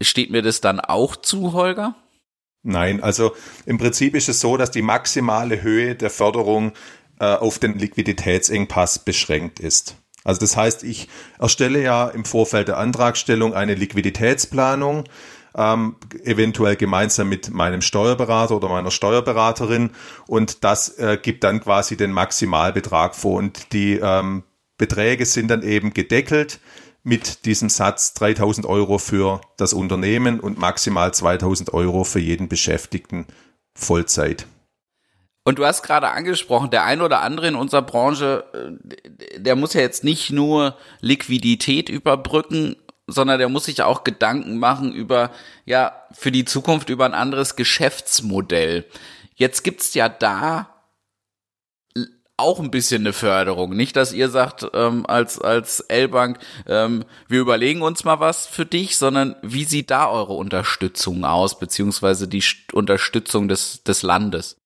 [0.01, 1.93] steht mir das dann auch zu, Holger?
[2.63, 3.33] Nein, also
[3.67, 6.73] im Prinzip ist es so, dass die maximale Höhe der Förderung
[7.19, 9.95] äh, auf den Liquiditätsengpass beschränkt ist.
[10.23, 11.07] Also das heißt, ich
[11.39, 15.05] erstelle ja im Vorfeld der Antragstellung eine Liquiditätsplanung,
[15.55, 19.91] ähm, eventuell gemeinsam mit meinem Steuerberater oder meiner Steuerberaterin
[20.27, 24.43] und das äh, gibt dann quasi den Maximalbetrag vor und die ähm,
[24.77, 26.59] Beträge sind dann eben gedeckelt
[27.03, 33.27] mit diesem Satz 3000 Euro für das Unternehmen und maximal 2000 Euro für jeden Beschäftigten
[33.73, 34.45] Vollzeit.
[35.47, 39.75] Und du hast gerade angesprochen, der ein oder andere in unserer Branche, äh, der muss
[39.75, 42.75] ja jetzt nicht nur Liquidität überbrücken,
[43.07, 45.31] sondern der muss sich auch Gedanken machen über,
[45.63, 48.83] ja, für die Zukunft über ein anderes Geschäftsmodell.
[49.35, 50.67] Jetzt gibt's ja da
[52.35, 53.73] auch ein bisschen eine Förderung.
[53.73, 58.65] Nicht, dass ihr sagt, ähm, als, als L-Bank, ähm, wir überlegen uns mal was für
[58.65, 64.57] dich, sondern wie sieht da eure Unterstützung aus, beziehungsweise die Unterstützung des, des Landes?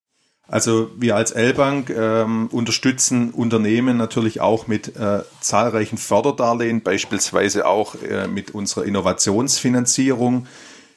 [0.51, 7.95] Also wir als L-Bank ähm, unterstützen Unternehmen natürlich auch mit äh, zahlreichen Förderdarlehen, beispielsweise auch
[7.95, 10.47] äh, mit unserer Innovationsfinanzierung.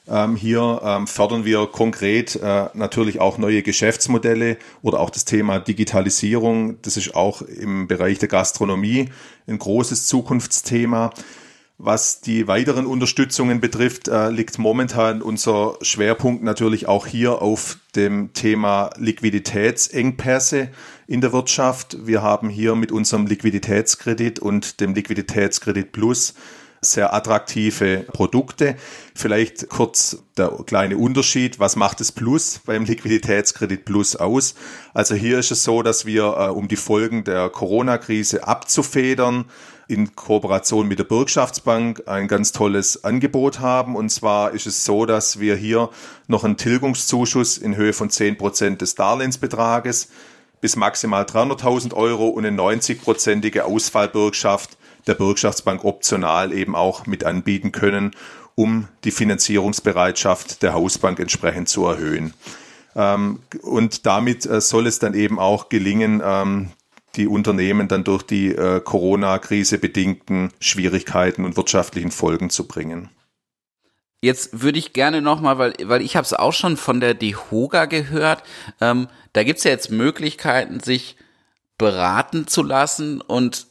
[0.09, 5.61] Ähm, hier ähm, fördern wir konkret äh, natürlich auch neue Geschäftsmodelle oder auch das Thema
[5.61, 6.83] Digitalisierung.
[6.83, 9.11] Das ist auch im Bereich der Gastronomie
[9.47, 11.13] ein großes Zukunftsthema.
[11.77, 18.33] Was die weiteren Unterstützungen betrifft, äh, liegt momentan unser Schwerpunkt natürlich auch hier auf dem
[18.33, 20.69] Thema Liquiditätsengpässe
[21.09, 22.07] in der Wirtschaft.
[22.07, 26.35] Wir haben hier mit unserem Liquiditätskredit und dem Liquiditätskredit Plus
[26.81, 28.77] sehr attraktive Produkte.
[29.15, 31.59] Vielleicht kurz der kleine Unterschied.
[31.59, 34.55] Was macht das Plus beim Liquiditätskredit Plus aus?
[34.93, 39.47] Also hier ist es so, dass wir, äh, um die Folgen der Corona-Krise abzufedern,
[39.89, 43.97] in Kooperation mit der Bürgschaftsbank ein ganz tolles Angebot haben.
[43.97, 45.91] Und zwar ist es so, dass wir hier
[46.27, 50.09] noch einen Tilgungszuschuss in Höhe von 10 Prozent des Darlehensbetrages
[50.61, 57.71] bis maximal 300.000 Euro und eine 90-prozentige Ausfallbürgschaft der Bürgschaftsbank optional eben auch mit anbieten
[57.71, 58.13] können,
[58.55, 62.33] um die Finanzierungsbereitschaft der Hausbank entsprechend zu erhöhen.
[62.97, 66.71] Ähm, und damit äh, soll es dann eben auch gelingen, ähm,
[67.17, 73.09] die Unternehmen dann durch die äh, Corona-Krise bedingten Schwierigkeiten und wirtschaftlichen Folgen zu bringen.
[74.21, 77.85] Jetzt würde ich gerne nochmal, weil, weil ich habe es auch schon von der DEHOGA
[77.85, 78.43] gehört,
[78.81, 81.17] ähm, da gibt es ja jetzt Möglichkeiten, sich
[81.77, 83.67] beraten zu lassen und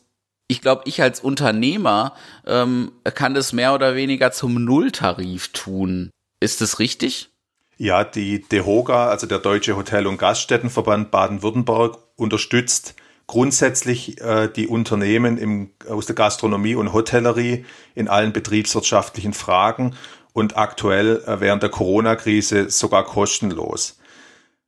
[0.47, 2.13] ich glaube, ich als Unternehmer
[2.45, 6.11] ähm, kann das mehr oder weniger zum Nulltarif tun.
[6.39, 7.29] Ist das richtig?
[7.77, 12.95] Ja, die DEHOGA, also der Deutsche Hotel- und Gaststättenverband Baden-Württemberg, unterstützt
[13.27, 19.95] grundsätzlich äh, die Unternehmen im, aus der Gastronomie und Hotellerie in allen betriebswirtschaftlichen Fragen
[20.33, 23.99] und aktuell äh, während der Corona-Krise sogar kostenlos.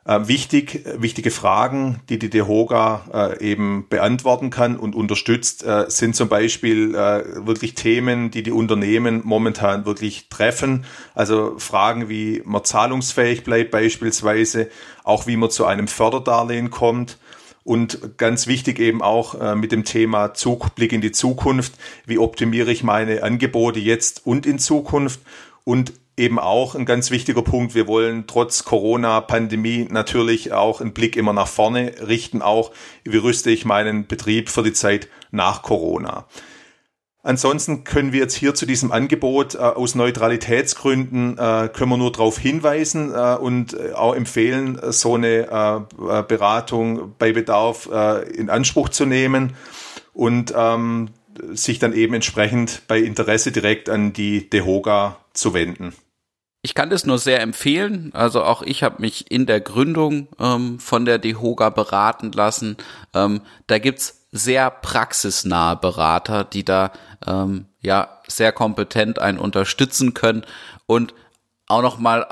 [0.07, 6.15] Äh, wichtig, wichtige Fragen, die die DEHOGA äh, eben beantworten kann und unterstützt, äh, sind
[6.15, 10.85] zum Beispiel äh, wirklich Themen, die die Unternehmen momentan wirklich treffen.
[11.15, 14.69] Also Fragen, wie man zahlungsfähig bleibt beispielsweise,
[15.03, 17.17] auch wie man zu einem Förderdarlehen kommt
[17.65, 21.73] und ganz wichtig eben auch äh, mit dem Thema Zug, Blick in die Zukunft.
[22.05, 25.19] Wie optimiere ich meine Angebote jetzt und in Zukunft?
[25.65, 27.73] Und eben auch ein ganz wichtiger Punkt.
[27.73, 32.71] Wir wollen trotz Corona-Pandemie natürlich auch einen Blick immer nach vorne richten, auch
[33.03, 36.27] wie rüste ich meinen Betrieb für die Zeit nach Corona.
[37.25, 42.11] Ansonsten können wir jetzt hier zu diesem Angebot äh, aus Neutralitätsgründen äh, können wir nur
[42.11, 47.89] darauf hinweisen äh, und äh, auch empfehlen, so eine äh, äh, Beratung bei Bedarf
[48.31, 49.55] in Anspruch zu nehmen
[50.13, 51.09] und ähm,
[51.53, 55.95] sich dann eben entsprechend bei Interesse direkt an die DEHOGA zu wenden.
[56.61, 58.11] Ich kann das nur sehr empfehlen.
[58.13, 62.77] Also auch ich habe mich in der Gründung ähm, von der DEHOGA beraten lassen.
[63.13, 66.91] Ähm, da gibt's sehr praxisnahe Berater, die da
[67.25, 70.45] ähm, ja sehr kompetent einen unterstützen können
[70.85, 71.13] und
[71.67, 72.27] auch noch mal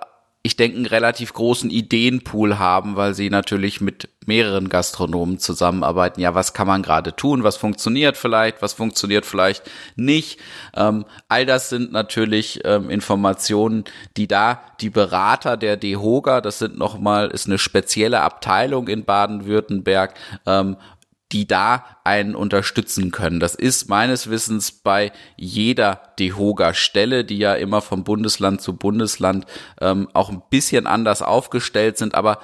[0.45, 6.19] ich denke, einen relativ großen Ideenpool haben, weil sie natürlich mit mehreren Gastronomen zusammenarbeiten.
[6.19, 7.45] Ja, was kann man gerade tun?
[7.45, 8.61] Was funktioniert vielleicht?
[8.61, 9.63] Was funktioniert vielleicht
[9.95, 10.41] nicht?
[10.75, 13.85] Ähm, all das sind natürlich ähm, Informationen,
[14.17, 20.13] die da die Berater der DEHOGA, das sind nochmal, ist eine spezielle Abteilung in Baden-Württemberg,
[20.45, 20.75] ähm,
[21.33, 23.39] die da einen unterstützen können.
[23.39, 29.45] Das ist meines Wissens bei jeder DEHOGA-Stelle, die ja immer vom Bundesland zu Bundesland
[29.81, 32.39] ähm, auch ein bisschen anders aufgestellt sind, aber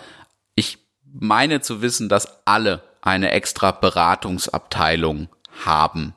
[0.56, 5.30] ich meine zu wissen, dass alle eine extra Beratungsabteilung
[5.65, 6.15] haben.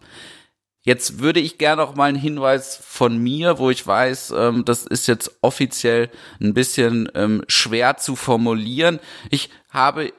[0.85, 4.85] Jetzt würde ich gerne noch mal einen Hinweis von mir, wo ich weiß, ähm, das
[4.85, 8.99] ist jetzt offiziell ein bisschen ähm, schwer zu formulieren.
[9.31, 10.13] Ich habe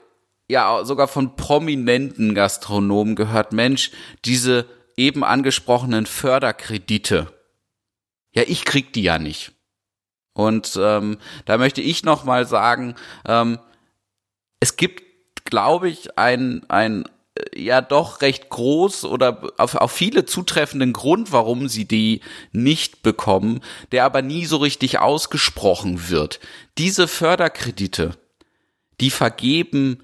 [0.47, 3.91] ja sogar von prominenten Gastronomen gehört, Mensch,
[4.25, 4.65] diese
[4.97, 7.33] eben angesprochenen Förderkredite,
[8.33, 9.53] ja, ich krieg die ja nicht.
[10.33, 12.95] Und ähm, da möchte ich noch mal sagen,
[13.27, 13.59] ähm,
[14.59, 20.25] es gibt, glaube ich, ein, ein äh, ja doch recht groß oder auf, auf viele
[20.25, 26.39] zutreffenden Grund, warum sie die nicht bekommen, der aber nie so richtig ausgesprochen wird.
[26.79, 28.17] Diese Förderkredite,
[28.99, 30.03] die vergeben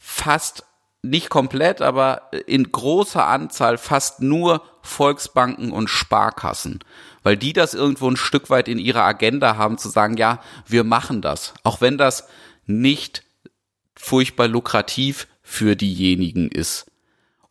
[0.00, 0.64] fast
[1.02, 6.80] nicht komplett, aber in großer Anzahl fast nur Volksbanken und Sparkassen,
[7.22, 10.84] weil die das irgendwo ein Stück weit in ihrer Agenda haben zu sagen, ja, wir
[10.84, 12.28] machen das, auch wenn das
[12.66, 13.24] nicht
[13.94, 16.89] furchtbar lukrativ für diejenigen ist.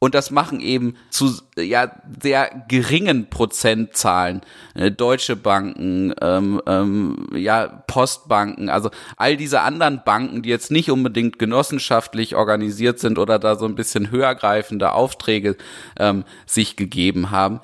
[0.02, 4.42] Und das machen eben zu ja sehr geringen Prozentzahlen
[4.74, 10.90] äh, deutsche Banken, ähm, ähm, ja Postbanken, also all diese anderen Banken, die jetzt nicht
[10.90, 15.58] unbedingt genossenschaftlich organisiert sind oder da so ein bisschen höhergreifende Aufträge
[15.98, 17.60] ähm, sich gegeben haben.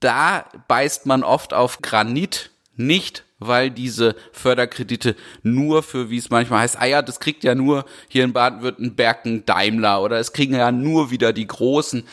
[0.00, 6.60] Da beißt man oft auf Granit, nicht weil diese Förderkredite nur für, wie es manchmal
[6.60, 10.54] heißt, ah ja, das kriegt ja nur hier in Baden-Württemberg ein Daimler oder es kriegen
[10.54, 12.06] ja nur wieder die Großen.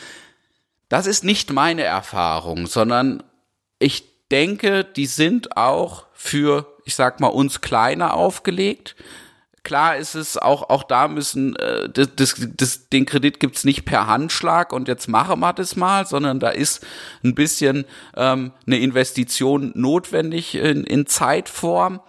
[0.88, 3.22] Das ist nicht meine Erfahrung, sondern
[3.78, 8.96] ich denke, die sind auch für, ich sag mal, uns Kleine aufgelegt.
[9.62, 13.84] Klar ist es auch, auch da müssen, äh, das, das, das, den Kredit gibt's nicht
[13.84, 16.86] per Handschlag und jetzt machen wir das mal, sondern da ist
[17.24, 17.84] ein bisschen
[18.16, 22.00] ähm, eine Investition notwendig in, in Zeitform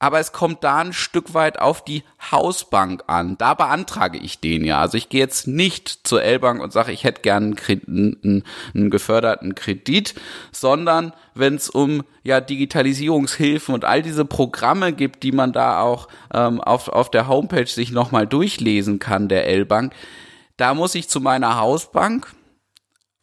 [0.00, 3.36] aber es kommt da ein Stück weit auf die Hausbank an.
[3.36, 4.80] Da beantrage ich den ja.
[4.80, 8.90] Also ich gehe jetzt nicht zur L-Bank und sage, ich hätte gern einen, einen, einen
[8.90, 10.14] geförderten Kredit,
[10.52, 16.08] sondern wenn es um ja Digitalisierungshilfen und all diese Programme gibt, die man da auch
[16.32, 19.92] ähm, auf, auf der Homepage sich nochmal durchlesen kann, der L-Bank,
[20.56, 22.26] da muss ich zu meiner Hausbank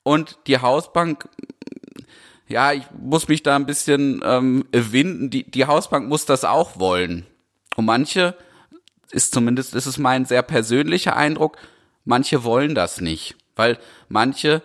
[0.04, 1.28] und die Hausbank
[2.48, 5.30] ja, ich muss mich da ein bisschen ähm, winden.
[5.30, 7.26] Die, die Hausbank muss das auch wollen.
[7.76, 8.36] Und manche,
[9.12, 11.58] ist zumindest, ist es mein sehr persönlicher Eindruck,
[12.06, 13.36] manche wollen das nicht.
[13.56, 13.78] Weil
[14.10, 14.62] manche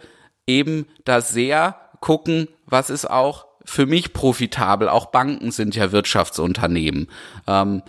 [0.47, 4.88] eben da sehr gucken, was ist auch für mich profitabel.
[4.88, 7.09] Auch Banken sind ja Wirtschaftsunternehmen.
[7.47, 7.83] Ähm,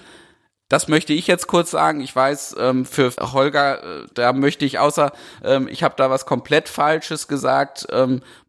[0.70, 2.02] das möchte ich jetzt kurz sagen.
[2.02, 5.12] Ich weiß, ähm, für Holger, äh, da möchte ich außer,
[5.44, 7.86] ähm, ich habe da was komplett Falsches gesagt.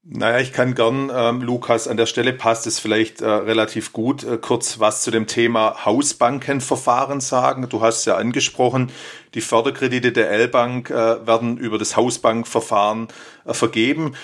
[0.06, 4.22] Naja, ich kann gern, ähm, Lukas, an der Stelle passt es vielleicht äh, relativ gut,
[4.22, 7.70] äh, kurz was zu dem Thema Hausbankenverfahren sagen.
[7.70, 8.92] Du hast ja angesprochen,
[9.32, 13.08] die Förderkredite der L-Bank äh, werden über das Hausbankverfahren
[13.46, 14.14] äh, vergeben.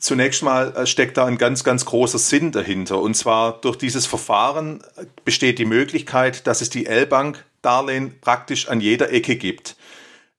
[0.00, 3.00] Zunächst mal äh, steckt da ein ganz, ganz großer Sinn dahinter.
[3.00, 4.82] Und zwar durch dieses Verfahren
[5.24, 9.76] besteht die Möglichkeit, dass es die L-Bank Darlehen praktisch an jeder Ecke gibt.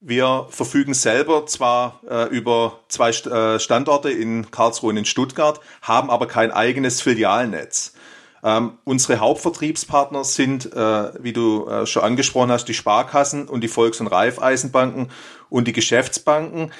[0.01, 5.59] Wir verfügen selber zwar äh, über zwei St äh, Standorte in Karlsruhe und in Stuttgart,
[5.81, 7.93] haben aber kein eigenes Filialnetz.
[8.41, 13.67] Ähm, unsere Hauptvertriebspartner sind, äh, wie du äh, schon angesprochen hast, die Sparkassen und die
[13.67, 15.11] Volks- und Raiffeisenbanken
[15.49, 16.71] und die Geschäftsbanken.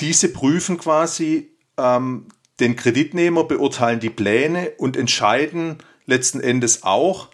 [0.00, 2.26] Diese prüfen quasi ähm,
[2.58, 7.28] den Kreditnehmer, beurteilen die Pläne und entscheiden letzten Endes auch,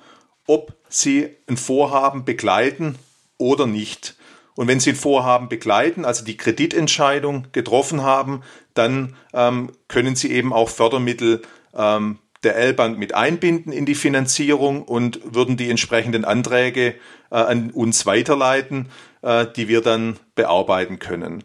[0.47, 2.97] ob sie ein Vorhaben begleiten
[3.39, 4.17] oder nicht.
[4.61, 8.43] Und wenn Sie ein Vorhaben begleiten, also die Kreditentscheidung getroffen haben,
[8.75, 11.41] dann ähm, können Sie eben auch Fördermittel
[11.75, 16.89] ähm, der L-Bank mit einbinden in die Finanzierung und würden die entsprechenden Anträge
[17.31, 18.91] äh, an uns weiterleiten,
[19.23, 21.43] äh, die wir dann bearbeiten können.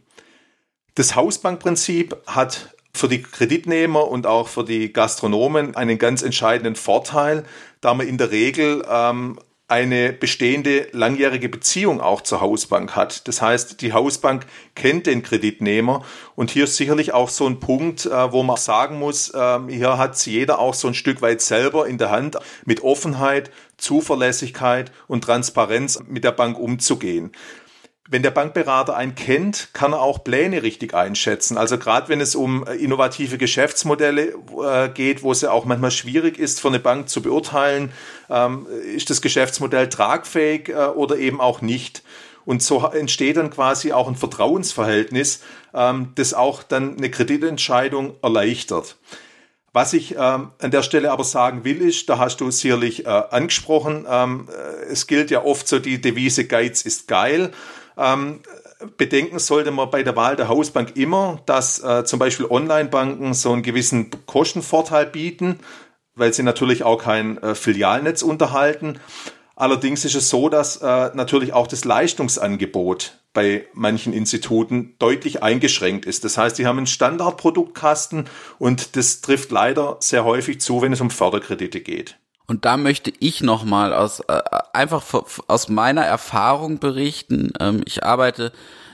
[0.95, 7.45] Das Hausbankprinzip hat für die Kreditnehmer und auch für die Gastronomen einen ganz entscheidenden Vorteil,
[7.79, 13.27] da man in der Regel ähm, eine bestehende langjährige Beziehung auch zur Hausbank hat.
[13.27, 18.05] Das heißt, die Hausbank kennt den Kreditnehmer und hier ist sicherlich auch so ein Punkt,
[18.05, 21.87] äh, wo man sagen muss, ähm, hier hat jeder auch so ein Stück weit selber
[21.87, 27.31] in der Hand, mit Offenheit, Zuverlässigkeit und Transparenz mit der Bank umzugehen
[28.07, 31.57] wenn der Bankberater einen kennt, kann er auch Pläne richtig einschätzen.
[31.57, 35.91] Also gerade wenn es um äh, innovative Geschäftsmodelle äh, geht, wo es ja auch manchmal
[35.91, 37.91] schwierig ist, für eine Bank zu beurteilen,
[38.29, 42.03] ähm, ist das Geschäftsmodell tragfähig äh, oder eben auch nicht.
[42.45, 45.41] Und so entsteht dann quasi auch ein Vertrauensverhältnis,
[45.73, 48.97] ähm, das auch dann eine Kreditentscheidung erleichtert.
[49.73, 53.09] Was ich ähm, an der Stelle aber sagen will, ist, da hast du sicherlich äh,
[53.09, 57.51] angesprochen, ähm, äh, es gilt ja oft so die Devise Geiz ist geil.
[57.97, 58.41] Ähm,
[58.97, 63.51] bedenken sollte man bei der Wahl der Hausbank immer, dass äh, zum Beispiel Online-Banken so
[63.51, 65.59] einen gewissen Kostenvorteil bieten,
[66.15, 68.99] weil sie natürlich auch kein äh, Filialnetz unterhalten.
[69.55, 76.05] Allerdings ist es so, dass äh, natürlich auch das Leistungsangebot bei manchen Instituten deutlich eingeschränkt
[76.05, 76.23] ist.
[76.23, 78.27] Das heißt, die haben einen Standardproduktkasten
[78.59, 82.17] und das trifft leider sehr häufig zu, wenn es um Förderkredite geht.
[82.47, 84.41] Und da möchte ich nochmal aus äh,
[84.73, 85.03] einfach
[85.47, 87.53] aus meiner Erfahrung berichten.
[87.59, 88.51] Ähm, ich arbeite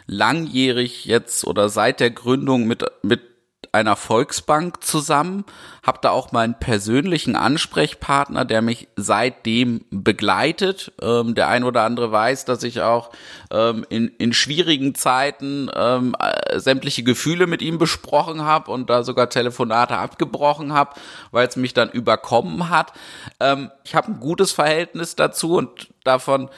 [0.07, 3.30] langjährig jetzt oder seit der Gründung mit mit
[3.73, 5.45] einer Volksbank zusammen,
[5.85, 10.91] habe da auch meinen persönlichen Ansprechpartner, der mich seitdem begleitet.
[11.01, 13.11] Ähm, der ein oder andere weiß, dass ich auch
[13.49, 19.03] ähm, in, in schwierigen Zeiten ähm, äh, sämtliche Gefühle mit ihm besprochen habe und da
[19.03, 20.95] sogar Telefonate abgebrochen habe,
[21.31, 22.91] weil es mich dann überkommen hat.
[23.39, 26.49] Ähm, ich habe ein gutes Verhältnis dazu und davon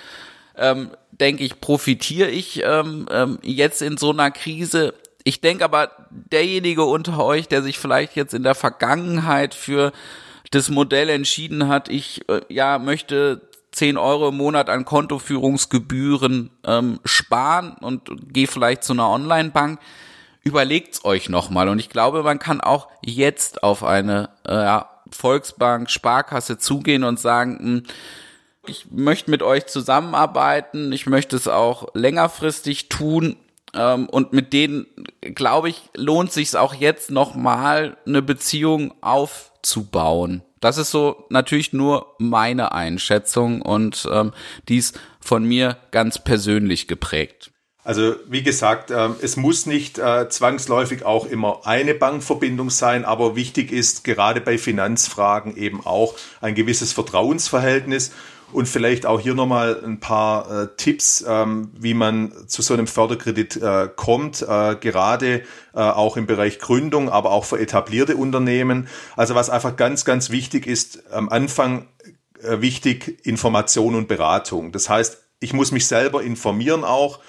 [0.56, 4.94] ähm, denke ich, profitiere ich ähm, ähm, jetzt in so einer Krise
[5.24, 9.92] Ich denke aber, derjenige unter euch, der sich vielleicht jetzt in der Vergangenheit für
[10.52, 17.00] das Modell entschieden hat, ich äh, ja möchte 10 Euro im Monat an Kontoführungsgebühren ähm,
[17.06, 19.80] sparen und gehe vielleicht zu einer Online-Bank,
[20.44, 21.70] überlegt's euch nochmal.
[21.70, 24.80] Und ich glaube, man kann auch jetzt auf eine äh,
[25.12, 27.84] Volksbank, Sparkasse zugehen und sagen, hm,
[28.66, 33.36] ich möchte mit euch zusammenarbeiten, ich möchte es auch längerfristig tun
[33.74, 34.86] und mit denen,
[35.22, 40.44] glaube ich, lohnt sich auch jetzt nochmal eine Beziehung aufzubauen.
[40.60, 44.32] Das ist so natürlich nur meine Einschätzung und ähm,
[44.70, 47.52] dies von mir ganz persönlich geprägt.
[47.84, 53.36] Also wie gesagt, äh, es muss nicht äh, zwangsläufig auch immer eine Bankverbindung sein, aber
[53.36, 58.14] wichtig ist gerade bei Finanzfragen eben auch ein gewisses Vertrauensverhältnis
[58.54, 62.88] und vielleicht auch hier nochmal ein paar äh, Tipps, ähm, wie man zu so einem
[62.88, 65.44] Förderkredit äh, kommt, äh, gerade
[65.74, 68.88] äh, auch im Bereich Gründung, aber auch für etablierte Unternehmen.
[69.16, 71.88] Also was einfach ganz, ganz wichtig ist, am Anfang
[72.42, 74.72] äh, wichtig Information und Beratung.
[74.72, 77.20] Das heißt, ich muss mich selber informieren auch,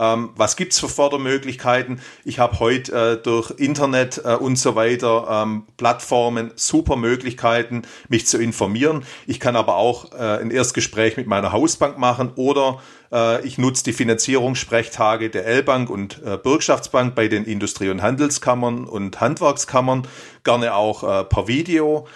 [0.00, 2.00] ähm, was gibt's für Fördermöglichkeiten?
[2.24, 8.26] Ich habe heute äh, durch Internet äh, und so weiter ähm, Plattformen super Möglichkeiten, mich
[8.26, 9.04] zu informieren.
[9.26, 12.80] Ich kann aber auch äh, ein Erstgespräch mit meiner Hausbank machen oder
[13.12, 18.84] äh, ich nutze die Finanzierungssprechtage der L-Bank und äh, Bürgschaftsbank bei den Industrie- und Handelskammern
[18.84, 20.06] und Handwerkskammern,
[20.44, 22.06] gerne auch äh, per Video.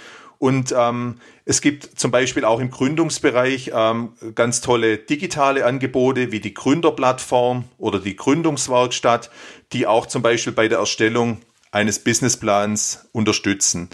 [0.45, 6.41] Und ähm, es gibt zum Beispiel auch im Gründungsbereich ähm, ganz tolle digitale Angebote wie
[6.41, 9.31] die Gründerplattform oder die Gründungswerkstatt,
[9.73, 11.39] die auch zum Beispiel bei der Erstellung
[11.71, 13.89] eines Businessplans unterstützen.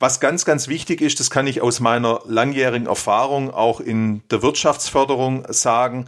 [0.00, 4.42] Was ganz, ganz wichtig ist, das kann ich aus meiner langjährigen Erfahrung auch in der
[4.42, 6.06] Wirtschaftsförderung sagen,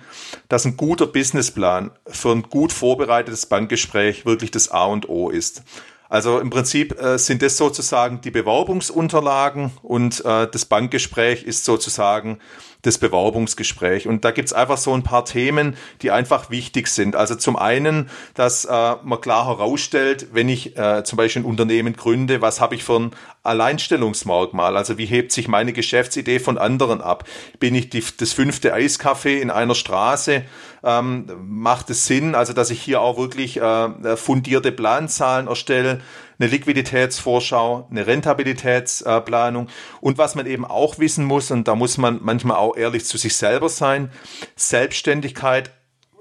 [0.49, 5.63] dass ein guter Businessplan für ein gut vorbereitetes Bankgespräch wirklich das A und O ist.
[6.09, 12.39] Also im Prinzip äh, sind das sozusagen die Bewerbungsunterlagen und äh, das Bankgespräch ist sozusagen
[12.83, 14.07] das Bewerbungsgespräch.
[14.07, 17.17] Und da gibt's einfach so ein paar Themen, die einfach wichtig sind.
[17.17, 21.95] Also zum einen, dass äh, man klar herausstellt, wenn ich äh, zum Beispiel ein Unternehmen
[21.95, 23.11] gründe, was habe ich für ein
[23.43, 24.77] Alleinstellungsmerkmal?
[24.77, 27.25] Also wie hebt sich meine Geschäftsidee von anderen ab?
[27.59, 30.45] Bin ich die, das fünfte Eiscafé in einer Straße?
[30.85, 36.01] Ähm, macht es Sinn, also dass ich hier auch wirklich äh, fundierte Planzahlen erstelle?
[36.39, 39.69] Eine Liquiditätsvorschau, eine Rentabilitätsplanung.
[40.01, 43.19] Und was man eben auch wissen muss, und da muss man manchmal auch ehrlich zu
[43.19, 44.11] sich selber sein,
[44.57, 45.73] Selbstständigkeit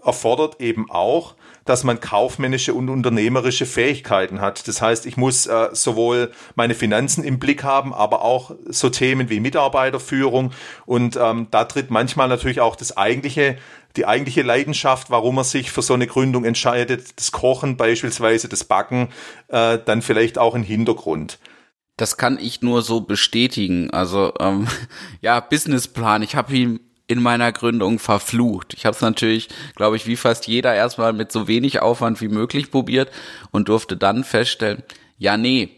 [0.04, 1.36] erfordert eben auch,
[1.70, 4.68] dass man kaufmännische und unternehmerische Fähigkeiten hat.
[4.68, 9.30] Das heißt, ich muss äh, sowohl meine Finanzen im Blick haben, aber auch so Themen
[9.30, 10.52] wie Mitarbeiterführung.
[10.86, 13.58] Und ähm, da tritt manchmal natürlich auch das eigentliche
[13.96, 18.64] die eigentliche Leidenschaft, warum man sich für so eine Gründung entscheidet, das Kochen beispielsweise, das
[18.64, 19.10] Backen,
[19.48, 21.40] äh, dann vielleicht auch ein Hintergrund.
[21.98, 23.90] Das kann ich nur so bestätigen.
[23.90, 24.68] Also ähm,
[25.22, 26.22] ja, Businessplan.
[26.22, 28.74] Ich habe ihn in meiner Gründung verflucht.
[28.74, 32.28] Ich habe es natürlich, glaube ich, wie fast jeder erstmal mit so wenig Aufwand wie
[32.28, 33.12] möglich probiert
[33.52, 34.84] und durfte dann feststellen,
[35.18, 35.70] ja, nee,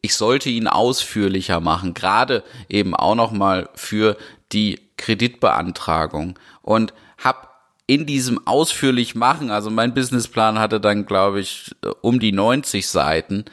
[0.00, 4.16] ich sollte ihn ausführlicher machen, gerade eben auch noch mal für
[4.52, 7.48] die Kreditbeantragung und habe
[7.86, 13.44] in diesem ausführlich machen, also mein Businessplan hatte dann glaube ich um die 90 Seiten.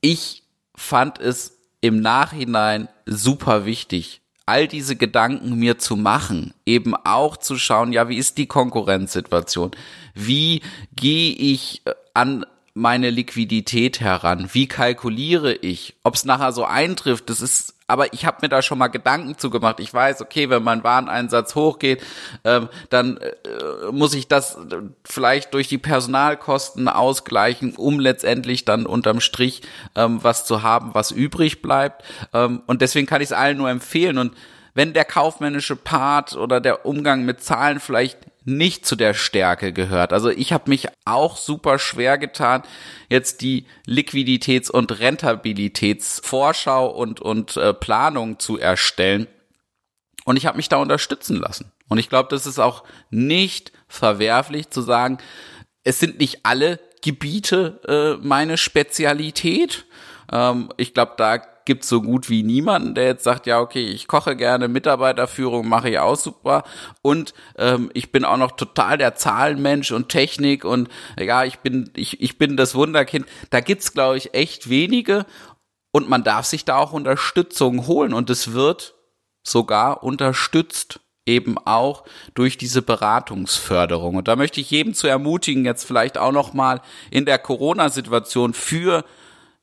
[0.00, 0.42] Ich
[0.74, 4.20] fand es im Nachhinein super wichtig,
[4.50, 9.70] all diese Gedanken mir zu machen, eben auch zu schauen, ja, wie ist die Konkurrenzsituation?
[10.14, 10.62] Wie
[10.96, 12.44] gehe ich äh, an
[12.74, 14.48] meine Liquidität heran?
[14.52, 15.94] Wie kalkuliere ich?
[16.02, 19.36] Ob es nachher so eintrifft, das ist aber ich habe mir da schon mal Gedanken
[19.36, 19.80] zu gemacht.
[19.80, 22.02] Ich weiß, okay, wenn mein Wareneinsatz hochgeht,
[22.44, 24.58] ähm, dann äh, muss ich das
[25.04, 29.62] vielleicht durch die Personalkosten ausgleichen, um letztendlich dann unterm Strich
[29.96, 32.04] ähm, was zu haben, was übrig bleibt.
[32.32, 34.18] Ähm, und deswegen kann ich es allen nur empfehlen.
[34.18, 34.34] Und
[34.74, 40.12] wenn der kaufmännische Part oder der Umgang mit Zahlen vielleicht nicht zu der Stärke gehört.
[40.12, 42.62] Also ich habe mich auch super schwer getan,
[43.08, 49.26] jetzt die Liquiditäts- und Rentabilitätsvorschau und, und äh, Planung zu erstellen.
[50.24, 51.72] Und ich habe mich da unterstützen lassen.
[51.88, 55.18] Und ich glaube, das ist auch nicht verwerflich zu sagen,
[55.82, 59.86] es sind nicht alle Gebiete äh, meine Spezialität.
[60.30, 64.08] Ähm, ich glaube, da gibt so gut wie niemanden, der jetzt sagt, ja, okay, ich
[64.08, 66.64] koche gerne, Mitarbeiterführung mache ich auch super
[67.02, 70.88] und ähm, ich bin auch noch total der Zahlenmensch und Technik und
[71.18, 73.26] ja, ich bin, ich, ich bin das Wunderkind.
[73.50, 75.26] Da gibt's, glaube ich, echt wenige
[75.92, 78.94] und man darf sich da auch Unterstützung holen und es wird
[79.42, 82.04] sogar unterstützt eben auch
[82.34, 84.16] durch diese Beratungsförderung.
[84.16, 86.80] Und da möchte ich jedem zu ermutigen, jetzt vielleicht auch noch mal
[87.10, 89.04] in der Corona-Situation für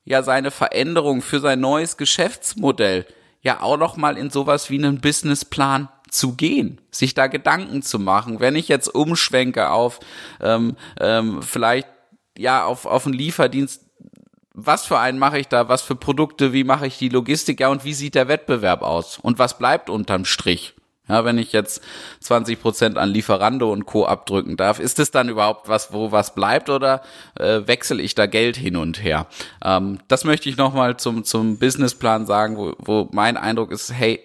[0.08, 3.06] ja seine Veränderung, für sein neues Geschäftsmodell
[3.42, 7.98] ja auch noch mal in sowas wie einen Businessplan zu gehen, sich da Gedanken zu
[7.98, 8.40] machen.
[8.40, 10.00] Wenn ich jetzt umschwenke auf
[10.40, 11.88] ähm, ähm, vielleicht
[12.36, 13.84] ja auf auf einen Lieferdienst,
[14.54, 17.68] was für einen mache ich da, was für Produkte, wie mache ich die Logistik, ja
[17.68, 20.74] und wie sieht der Wettbewerb aus und was bleibt unterm Strich?
[21.08, 21.82] Ja, wenn ich jetzt
[22.20, 24.06] 20 Prozent an Lieferando und Co.
[24.06, 27.02] abdrücken darf, ist es dann überhaupt was, wo was bleibt oder
[27.38, 29.26] äh, wechsle ich da Geld hin und her?
[29.64, 34.20] Ähm, das möchte ich nochmal zum, zum Businessplan sagen, wo, wo mein Eindruck ist, hey,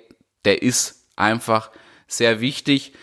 [0.46, 1.72] der ist einfach
[2.08, 2.94] sehr wichtig,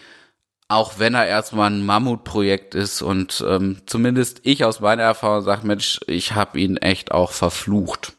[0.68, 5.66] auch wenn er erstmal ein Mammutprojekt ist und ähm, zumindest ich aus meiner Erfahrung sage,
[5.66, 8.12] Mensch, ich habe ihn echt auch verflucht.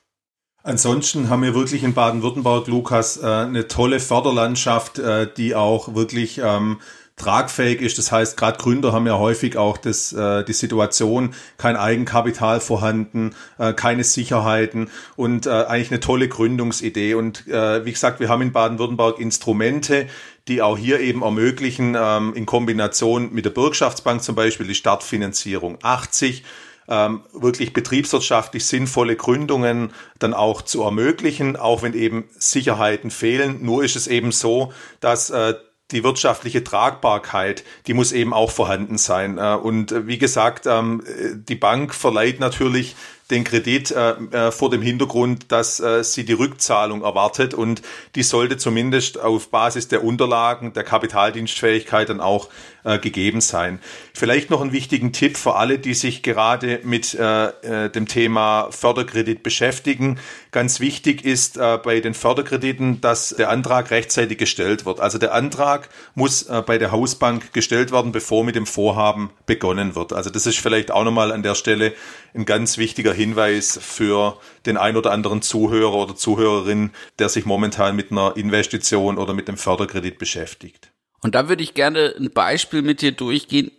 [0.63, 6.39] Ansonsten haben wir wirklich in Baden-Württemberg, Lukas, äh, eine tolle Förderlandschaft, äh, die auch wirklich
[6.43, 6.79] ähm,
[7.15, 7.97] tragfähig ist.
[7.97, 13.35] Das heißt, gerade Gründer haben ja häufig auch das, äh, die Situation, kein Eigenkapital vorhanden,
[13.75, 17.13] keine Sicherheiten und eigentlich eine tolle Gründungsidee.
[17.13, 20.07] Und wie gesagt, wir haben in Baden-Württemberg Instrumente,
[20.47, 25.77] die auch hier eben ermöglichen, ähm, in Kombination mit der Bürgschaftsbank zum Beispiel die Startfinanzierung
[25.83, 26.43] 80
[26.91, 33.59] ähm, wirklich betriebswirtschaftlich sinnvolle Gründungen dann auch zu ermöglichen, auch wenn eben Sicherheiten fehlen.
[33.61, 35.53] Nur ist es eben so, dass äh,
[35.91, 39.37] die wirtschaftliche Tragbarkeit, die muss eben auch vorhanden sein.
[39.37, 41.01] Äh, und äh, wie gesagt, ähm,
[41.33, 42.95] die Bank verleiht natürlich
[43.31, 47.81] den Kredit äh, äh, vor dem Hintergrund, dass äh, sie die Rückzahlung erwartet und
[48.15, 52.49] die sollte zumindest auf Basis der Unterlagen, der Kapitaldienstfähigkeit dann auch
[52.83, 53.79] äh, gegeben sein.
[54.13, 58.69] Vielleicht noch einen wichtigen Tipp für alle, die sich gerade mit äh, äh, dem Thema
[58.71, 60.19] Förderkredit beschäftigen.
[60.51, 64.99] Ganz wichtig ist äh, bei den Förderkrediten, dass der Antrag rechtzeitig gestellt wird.
[64.99, 69.95] Also der Antrag muss äh, bei der Hausbank gestellt werden, bevor mit dem Vorhaben begonnen
[69.95, 70.13] wird.
[70.13, 71.93] Also das ist vielleicht auch nochmal an der Stelle
[72.33, 77.95] ein ganz wichtiger Hinweis für den ein oder anderen Zuhörer oder Zuhörerin, der sich momentan
[77.95, 80.90] mit einer Investition oder mit dem Förderkredit beschäftigt.
[81.21, 83.71] Und da würde ich gerne ein Beispiel mit dir durchgehen.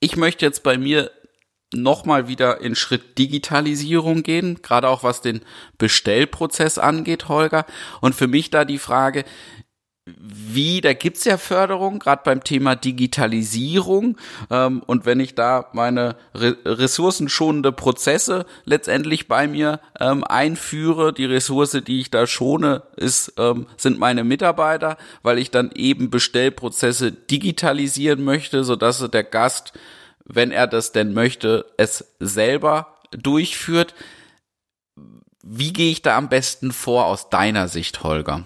[0.00, 1.10] Ich möchte jetzt bei mir
[1.72, 5.40] nochmal wieder in Schritt Digitalisierung gehen, gerade auch was den
[5.78, 7.64] Bestellprozess angeht, Holger.
[8.00, 9.24] Und für mich da die Frage,
[10.18, 14.16] wie, da gibt's ja Förderung, gerade beim Thema Digitalisierung.
[14.50, 21.24] Ähm, und wenn ich da meine re ressourcenschonende Prozesse letztendlich bei mir ähm, einführe, die
[21.24, 27.12] Ressource, die ich da schone, ist, ähm, sind meine Mitarbeiter, weil ich dann eben Bestellprozesse
[27.12, 29.72] digitalisieren möchte, sodass der Gast,
[30.24, 33.94] wenn er das denn möchte, es selber durchführt.
[35.42, 38.44] Wie gehe ich da am besten vor aus deiner Sicht, Holger?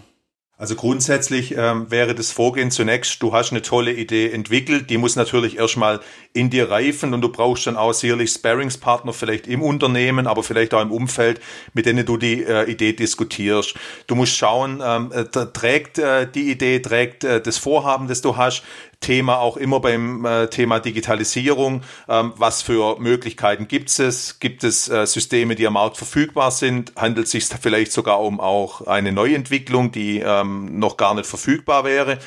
[0.56, 5.16] Also grundsätzlich ähm, wäre das Vorgehen zunächst, du hast eine tolle Idee entwickelt, die muss
[5.16, 5.98] natürlich erstmal
[6.32, 10.72] in dir reifen und du brauchst dann auch sicherlich Sparingspartner vielleicht im Unternehmen, aber vielleicht
[10.72, 11.40] auch im Umfeld,
[11.72, 13.74] mit denen du die äh, Idee diskutierst.
[14.06, 18.36] Du musst schauen, ähm, äh, trägt äh, die Idee, trägt äh, das Vorhaben, das du
[18.36, 18.62] hast,
[19.00, 21.82] Thema auch immer beim äh, Thema Digitalisierung.
[22.08, 24.40] Ähm, was für Möglichkeiten gibt es?
[24.40, 26.92] Gibt es äh, Systeme, die am Markt verfügbar sind?
[26.96, 31.84] Handelt es sich vielleicht sogar um auch eine Neuentwicklung, die ähm, noch gar nicht verfügbar
[31.84, 32.18] wäre?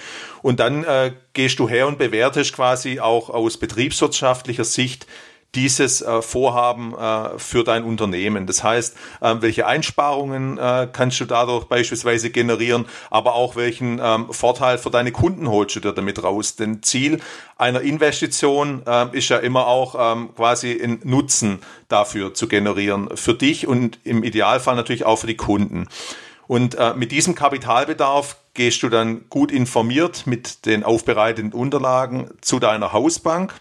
[0.41, 5.07] Und dann äh, gehst du her und bewertest quasi auch aus betriebswirtschaftlicher Sicht
[5.55, 8.45] dieses äh, Vorhaben äh, für dein Unternehmen.
[8.47, 14.31] Das heißt, äh, welche Einsparungen äh, kannst du dadurch beispielsweise generieren, aber auch welchen ähm,
[14.31, 16.55] Vorteil für deine Kunden holst du dir damit raus.
[16.55, 17.19] Denn Ziel
[17.57, 23.33] einer Investition äh, ist ja immer auch ähm, quasi einen Nutzen dafür zu generieren, für
[23.33, 25.87] dich und im Idealfall natürlich auch für die Kunden.
[26.47, 32.59] Und äh, mit diesem Kapitalbedarf gehst du dann gut informiert mit den aufbereiteten Unterlagen zu
[32.59, 33.53] deiner Hausbank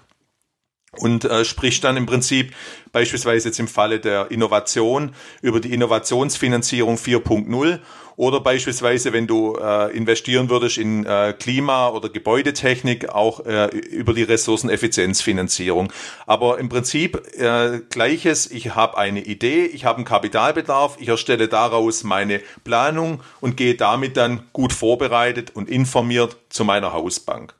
[0.99, 2.53] und äh, spricht dann im Prinzip
[2.93, 7.81] beispielsweise jetzt im Falle der Innovation über die Innovationsfinanzierung 4.0
[8.17, 14.15] oder beispielsweise, wenn du äh, investieren würdest in äh, Klima- oder Gebäudetechnik, auch äh, über
[14.15, 15.93] die Ressourceneffizienzfinanzierung.
[16.27, 21.49] Aber im Prinzip äh, gleiches, ich habe eine Idee, ich habe einen Kapitalbedarf, ich erstelle
[21.49, 27.55] daraus meine Planung und gehe damit dann gut vorbereitet und informiert zu meiner Hausbank.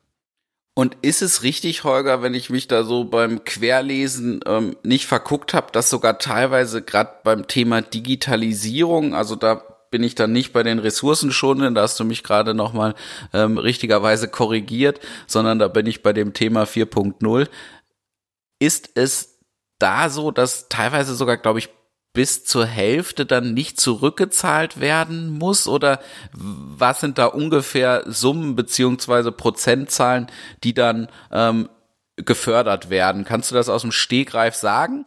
[0.77, 5.55] Und ist es richtig, Holger, wenn ich mich da so beim Querlesen ähm, nicht verguckt
[5.55, 9.55] habe, dass sogar teilweise gerade beim Thema Digitalisierung, also da
[9.89, 12.93] bin ich dann nicht bei den Ressourcenschonenden, da hast du mich gerade nochmal
[13.33, 17.47] ähm, richtigerweise korrigiert, sondern da bin ich bei dem Thema 4.0.
[18.59, 19.39] Ist es
[19.79, 21.69] da so, dass teilweise sogar, glaube ich,
[22.17, 25.67] bis zur Hälfte dann nicht zurückgezahlt werden muss?
[25.67, 25.99] Oder
[26.33, 30.25] was sind da ungefähr Summen beziehungsweise Prozentzahlen,
[30.63, 31.69] die dann ähm,
[32.15, 33.23] gefördert werden?
[33.23, 35.05] Kannst du das aus dem Stegreif sagen?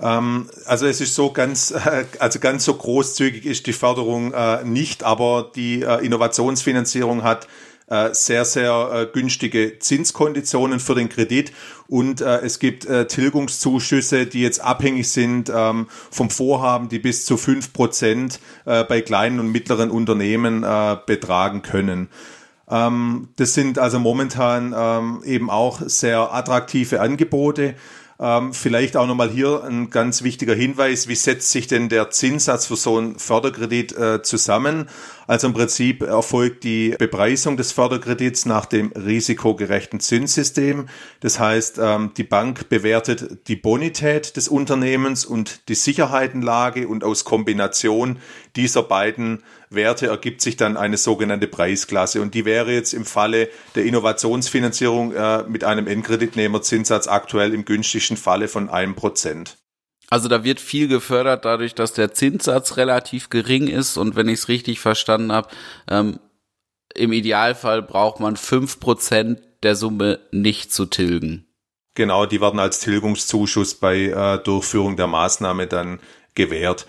[0.00, 1.74] Ähm, also es ist so ganz,
[2.18, 7.46] also ganz so großzügig ist die Förderung äh, nicht, aber die äh, Innovationsfinanzierung hat
[7.88, 11.52] äh, sehr, sehr äh, günstige Zinskonditionen für den Kredit
[11.88, 17.24] und äh, es gibt äh, Tilgungszuschüsse, die jetzt abhängig sind ähm, vom Vorhaben, die bis
[17.24, 22.08] zu fünf Prozent äh, bei kleinen und mittleren Unternehmen äh, betragen können.
[22.70, 27.74] Ähm, das sind also momentan ähm, eben auch sehr attraktive Angebote.
[28.20, 32.66] Ähm, vielleicht auch nochmal hier ein ganz wichtiger Hinweis, wie setzt sich denn der Zinssatz
[32.66, 34.88] für so einen Förderkredit äh, zusammen?
[35.28, 40.86] Also im Prinzip erfolgt die Bepreisung des Förderkredits nach dem risikogerechten Zinssystem.
[41.20, 47.24] Das heißt, ähm, die Bank bewertet die Bonität des Unternehmens und die Sicherheitenlage und aus
[47.24, 48.16] Kombination
[48.56, 52.22] dieser beiden Werte ergibt sich dann eine sogenannte Preisklasse.
[52.22, 58.16] Und die wäre jetzt im Falle der Innovationsfinanzierung äh, mit einem Endkreditnehmerzinssatz aktuell im günstigsten
[58.16, 59.58] Falle von einem Prozent.
[60.10, 64.40] Also da wird viel gefördert dadurch, dass der Zinssatz relativ gering ist und wenn ich
[64.40, 65.48] es richtig verstanden habe,
[65.88, 66.18] ähm,
[66.94, 71.46] im Idealfall braucht man fünf Prozent der Summe nicht zu tilgen.
[71.94, 76.00] Genau, die werden als Tilgungszuschuss bei äh, Durchführung der Maßnahme dann
[76.34, 76.86] gewährt.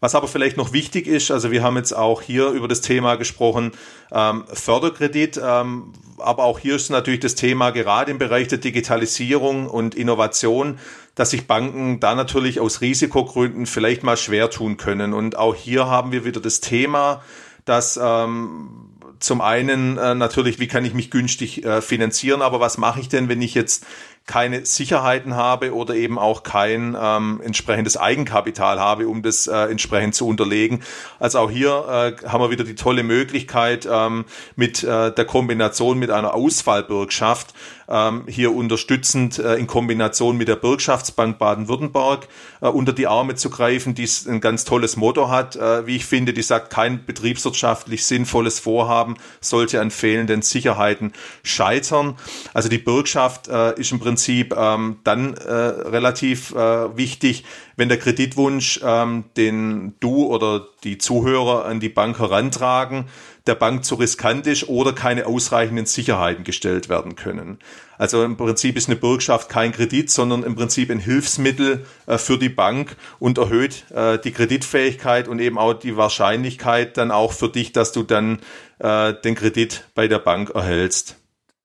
[0.00, 3.16] Was aber vielleicht noch wichtig ist, also wir haben jetzt auch hier über das Thema
[3.16, 3.72] gesprochen,
[4.12, 9.68] ähm, Förderkredit, ähm, aber auch hier ist natürlich das Thema gerade im Bereich der Digitalisierung
[9.68, 10.78] und Innovation,
[11.18, 15.12] dass sich Banken da natürlich aus Risikogründen vielleicht mal schwer tun können.
[15.12, 17.22] Und auch hier haben wir wieder das Thema,
[17.64, 18.88] dass ähm,
[19.18, 23.08] zum einen äh, natürlich, wie kann ich mich günstig äh, finanzieren, aber was mache ich
[23.08, 23.84] denn, wenn ich jetzt
[24.26, 30.14] keine Sicherheiten habe oder eben auch kein ähm, entsprechendes Eigenkapital habe, um das äh, entsprechend
[30.14, 30.82] zu unterlegen.
[31.18, 35.98] Also auch hier äh, haben wir wieder die tolle Möglichkeit ähm, mit äh, der Kombination
[35.98, 37.54] mit einer Ausfallbürgschaft
[37.88, 42.28] ähm, hier unterstützend äh, in Kombination mit der Bürgschaftsbank Baden-Württemberg
[42.60, 46.06] äh, unter die Arme zu greifen, die ein ganz tolles Motto hat, äh, wie ich
[46.06, 51.12] finde, die sagt, kein betriebswirtschaftlich sinnvolles Vorhaben sollte an fehlenden Sicherheiten
[51.42, 52.16] scheitern.
[52.54, 57.44] Also die Bürgschaft äh, ist im Prinzip ähm, dann äh, relativ äh, wichtig,
[57.78, 63.04] wenn der Kreditwunsch, ähm, den du oder die Zuhörer an die Bank herantragen,
[63.46, 67.60] der Bank zu riskant ist oder keine ausreichenden Sicherheiten gestellt werden können.
[67.96, 72.36] Also im Prinzip ist eine Bürgschaft kein Kredit, sondern im Prinzip ein Hilfsmittel äh, für
[72.36, 77.48] die Bank und erhöht äh, die Kreditfähigkeit und eben auch die Wahrscheinlichkeit dann auch für
[77.48, 78.40] dich, dass du dann
[78.80, 81.17] äh, den Kredit bei der Bank erhältst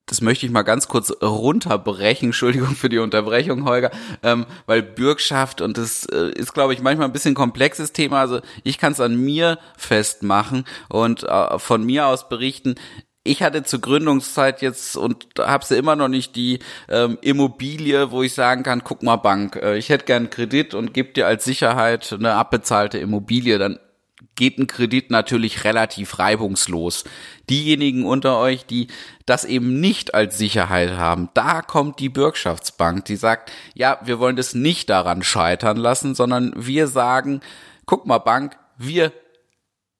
[0.05, 3.91] das möchte ich mal ganz kurz runterbrechen, Entschuldigung für die Unterbrechung, Holger,
[4.21, 8.19] ähm, weil Bürgschaft und das äh, ist, glaube ich, manchmal ein bisschen komplexes Thema.
[8.19, 12.75] Also ich kann es an mir festmachen und äh, von mir aus berichten.
[13.25, 18.21] Ich hatte zur Gründungszeit jetzt und habe sie immer noch nicht die ähm, Immobilie, wo
[18.21, 21.45] ich sagen kann, guck mal Bank, äh, ich hätte gern Kredit und gib dir als
[21.45, 23.57] Sicherheit eine abbezahlte Immobilie.
[23.57, 23.79] Dann
[24.35, 27.03] geht ein Kredit natürlich relativ reibungslos.
[27.49, 28.87] Diejenigen unter euch, die
[29.25, 34.35] das eben nicht als Sicherheit haben, da kommt die Bürgschaftsbank, die sagt, ja, wir wollen
[34.35, 37.41] das nicht daran scheitern lassen, sondern wir sagen,
[37.85, 39.11] guck mal Bank, wir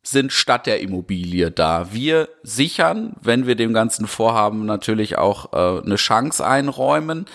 [0.03, 1.93] sind statt der Immobilie da.
[1.93, 7.25] Wir sichern, wenn wir dem ganzen Vorhaben natürlich auch äh, eine Chance einräumen,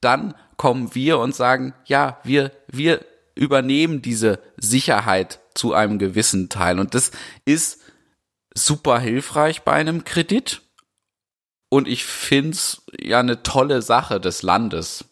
[0.00, 6.78] dann kommen wir und sagen, ja, wir, wir übernehmen diese Sicherheit zu einem gewissen Teil.
[6.78, 7.12] Und das
[7.44, 7.80] ist
[8.54, 10.62] super hilfreich bei einem Kredit.
[11.68, 15.06] Und ich finde es ja eine tolle Sache des Landes.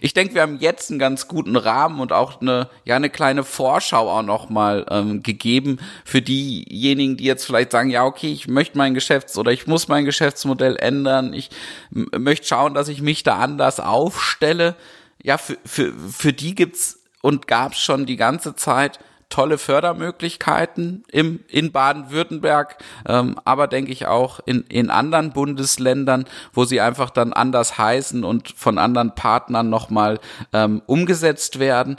[0.00, 3.42] Ich denke, wir haben jetzt einen ganz guten Rahmen und auch eine, ja, eine kleine
[3.42, 8.78] Vorschau auch nochmal ähm, gegeben für diejenigen, die jetzt vielleicht sagen, ja, okay, ich möchte
[8.78, 11.32] mein Geschäfts- oder ich muss mein Geschäftsmodell ändern.
[11.32, 11.50] Ich
[11.90, 14.76] möchte schauen, dass ich mich da anders aufstelle.
[15.22, 19.00] Ja, für, für, für die gibt's und gab's schon die ganze Zeit
[19.30, 22.76] tolle Fördermöglichkeiten im, in Baden-Württemberg,
[23.08, 28.24] ähm, aber denke ich auch in, in anderen Bundesländern, wo sie einfach dann anders heißen
[28.24, 30.18] und von anderen Partnern nochmal
[30.52, 31.96] ähm, umgesetzt werden.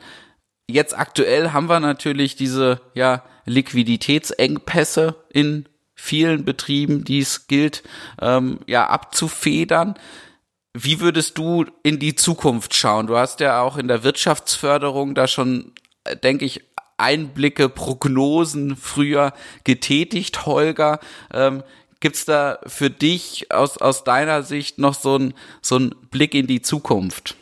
[0.70, 7.84] Jetzt aktuell haben wir natürlich diese ja, Liquiditätsengpässe in vielen Betrieben, die es gilt,
[8.22, 9.96] ähm, ja, abzufedern.
[10.74, 13.08] Wie würdest du in die Zukunft schauen?
[13.08, 15.74] Du hast ja auch in der Wirtschaftsförderung da schon,
[16.06, 16.62] äh, denke ich,
[17.02, 19.34] Einblicke, Prognosen früher
[19.64, 21.00] getätigt, Holger.
[21.34, 21.64] Ähm,
[22.02, 26.48] Gibt's da für dich aus, aus deiner Sicht noch so ein so ein Blick in
[26.48, 27.36] die Zukunft?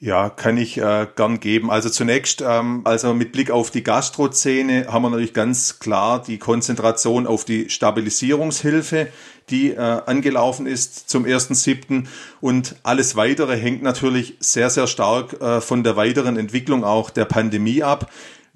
[0.00, 1.70] Ja, kann ich äh, gern geben.
[1.70, 6.38] Also zunächst, ähm, also mit Blick auf die Gastrozene haben wir natürlich ganz klar die
[6.38, 9.08] Konzentration auf die Stabilisierungshilfe,
[9.50, 12.06] die äh, angelaufen ist zum 1.7.
[12.40, 17.24] Und alles Weitere hängt natürlich sehr, sehr stark äh, von der weiteren Entwicklung auch der
[17.24, 18.08] Pandemie ab.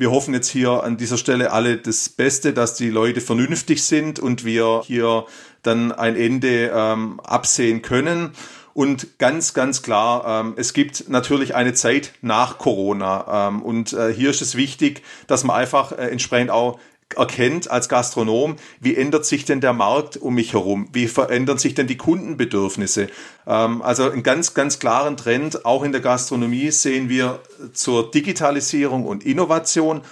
[0.02, 4.18] Wir hoffen jetzt hier an dieser Stelle alle das Beste, dass die Leute vernünftig sind
[4.18, 5.26] und wir hier
[5.62, 8.32] dann ein Ende ähm, absehen können.
[8.74, 13.46] Und ganz, ganz klar, ähm, es gibt natürlich eine Zeit nach Corona.
[13.46, 16.80] Ähm, und äh, hier ist es wichtig, dass man einfach äh, entsprechend auch
[17.16, 20.88] erkennt als Gastronom, wie ändert sich denn der Markt um mich herum?
[20.92, 23.08] Wie verändern sich denn die Kundenbedürfnisse?
[23.46, 27.40] Ähm, also einen ganz, ganz klaren Trend, auch in der Gastronomie sehen wir
[27.72, 30.02] zur Digitalisierung und Innovation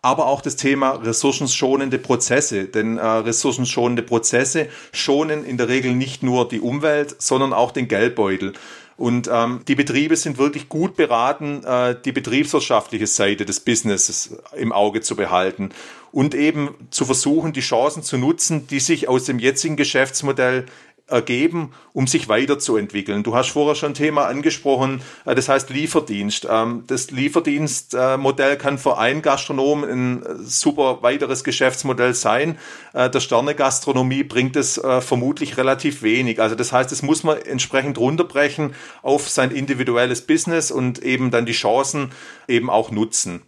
[0.00, 2.64] aber auch das Thema ressourcenschonende Prozesse.
[2.66, 7.88] Denn äh, ressourcenschonende Prozesse schonen in der Regel nicht nur die Umwelt, sondern auch den
[7.88, 8.52] Geldbeutel.
[8.98, 14.72] Und ähm, die Betriebe sind wirklich gut beraten, äh, die betriebswirtschaftliche Seite des Businesses im
[14.72, 15.70] Auge zu behalten
[16.10, 20.66] und eben zu versuchen, die Chancen zu nutzen, die sich aus dem jetzigen Geschäftsmodell
[21.08, 23.22] ergeben, um sich weiterzuentwickeln.
[23.22, 26.46] Du hast vorher schon ein Thema angesprochen, äh, das heißt Lieferdienst.
[26.50, 32.58] Ähm, das Lieferdienstmodell kann für einen Gastronom ein äh, super weiteres Geschäftsmodell sein.
[32.92, 36.40] Äh, der Sterne-Gastronomie bringt es vermutlich relativ wenig.
[36.40, 41.46] Also das heißt, es muss man entsprechend runterbrechen auf sein individuelles Business und eben dann
[41.46, 42.12] die Chancen
[42.46, 43.42] eben auch nutzen.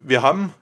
[0.00, 0.52] Wir haben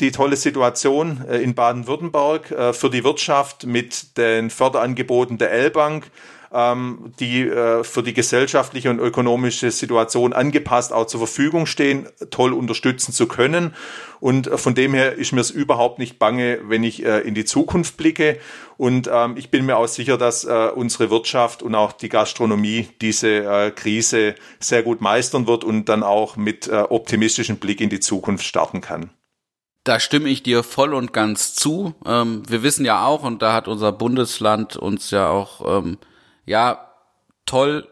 [0.00, 6.10] die tolle Situation äh, in Baden-Württemberg äh, für die Wirtschaft mit den Förderangeboten der L-Bank,
[6.52, 12.52] ähm, die äh, für die gesellschaftliche und ökonomische Situation angepasst auch zur Verfügung stehen, toll
[12.52, 13.74] unterstützen zu können.
[14.20, 17.98] Und von dem her ist mir es überhaupt nicht bange, wenn ich in die Zukunft
[17.98, 18.38] blicke.
[18.78, 23.72] Und ähm, ich bin mir auch sicher, dass unsere Wirtschaft und auch die Gastronomie diese
[23.76, 28.80] Krise sehr gut meistern wird und dann auch mit optimistischem Blick in die Zukunft starten
[28.80, 29.10] kann.
[29.84, 31.94] Da stimme ich dir voll und ganz zu.
[32.06, 35.98] Ähm, wir wissen ja auch, und da hat unser Bundesland uns ja auch, ähm,
[36.46, 36.90] ja,
[37.46, 37.86] toll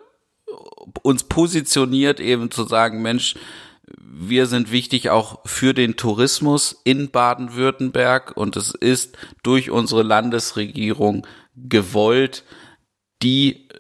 [1.03, 3.37] uns positioniert, eben zu sagen, Mensch,
[3.99, 11.27] wir sind wichtig auch für den Tourismus in Baden-Württemberg und es ist durch unsere Landesregierung
[11.57, 12.45] gewollt,
[13.23, 13.75] die äh,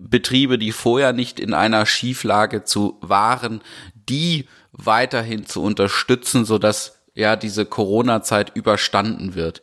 [0.00, 3.62] Betriebe, die vorher nicht in einer Schieflage zu waren,
[3.94, 9.62] die weiterhin zu unterstützen, so dass ja diese Corona-Zeit überstanden wird.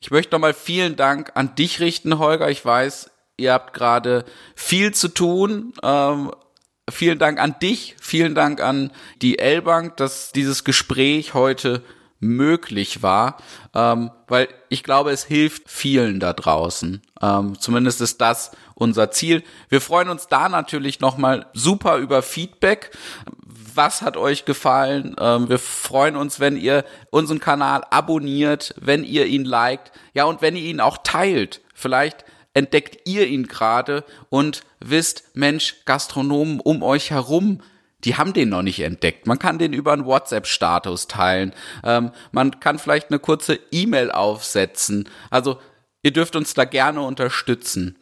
[0.00, 2.50] Ich möchte nochmal vielen Dank an dich richten, Holger.
[2.50, 4.24] Ich weiß, ihr habt gerade
[4.54, 5.72] viel zu tun.
[5.82, 6.32] Ähm,
[6.90, 8.90] vielen Dank an dich, vielen Dank an
[9.22, 11.82] die L-Bank, dass dieses Gespräch heute
[12.18, 13.38] möglich war,
[13.74, 17.02] ähm, weil ich glaube, es hilft vielen da draußen.
[17.20, 19.42] Ähm, zumindest ist das unser Ziel.
[19.68, 22.90] Wir freuen uns da natürlich nochmal super über Feedback
[23.74, 25.16] was hat euch gefallen.
[25.18, 30.42] Ähm, wir freuen uns, wenn ihr unseren Kanal abonniert, wenn ihr ihn liked, ja und
[30.42, 31.60] wenn ihr ihn auch teilt.
[31.74, 37.60] Vielleicht entdeckt ihr ihn gerade und wisst, Mensch, Gastronomen um euch herum,
[38.04, 39.26] die haben den noch nicht entdeckt.
[39.26, 41.52] Man kann den über einen WhatsApp-Status teilen.
[41.84, 45.08] Ähm, man kann vielleicht eine kurze E-Mail aufsetzen.
[45.30, 45.58] Also
[46.02, 47.96] ihr dürft uns da gerne unterstützen.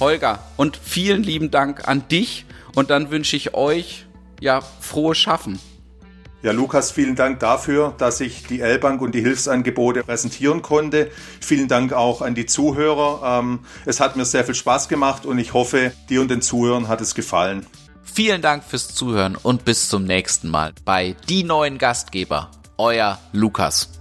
[0.00, 2.46] Holger, und vielen lieben Dank an dich.
[2.74, 4.06] Und dann wünsche ich euch
[4.44, 5.58] ja, frohes Schaffen.
[6.42, 11.10] Ja, Lukas, vielen Dank dafür, dass ich die L-Bank und die Hilfsangebote präsentieren konnte.
[11.40, 13.40] Vielen Dank auch an die Zuhörer.
[13.40, 16.88] Ähm, es hat mir sehr viel Spaß gemacht und ich hoffe, dir und den Zuhörern
[16.88, 17.64] hat es gefallen.
[18.02, 22.50] Vielen Dank fürs Zuhören und bis zum nächsten Mal bei Die neuen Gastgeber.
[22.76, 23.93] Euer Lukas.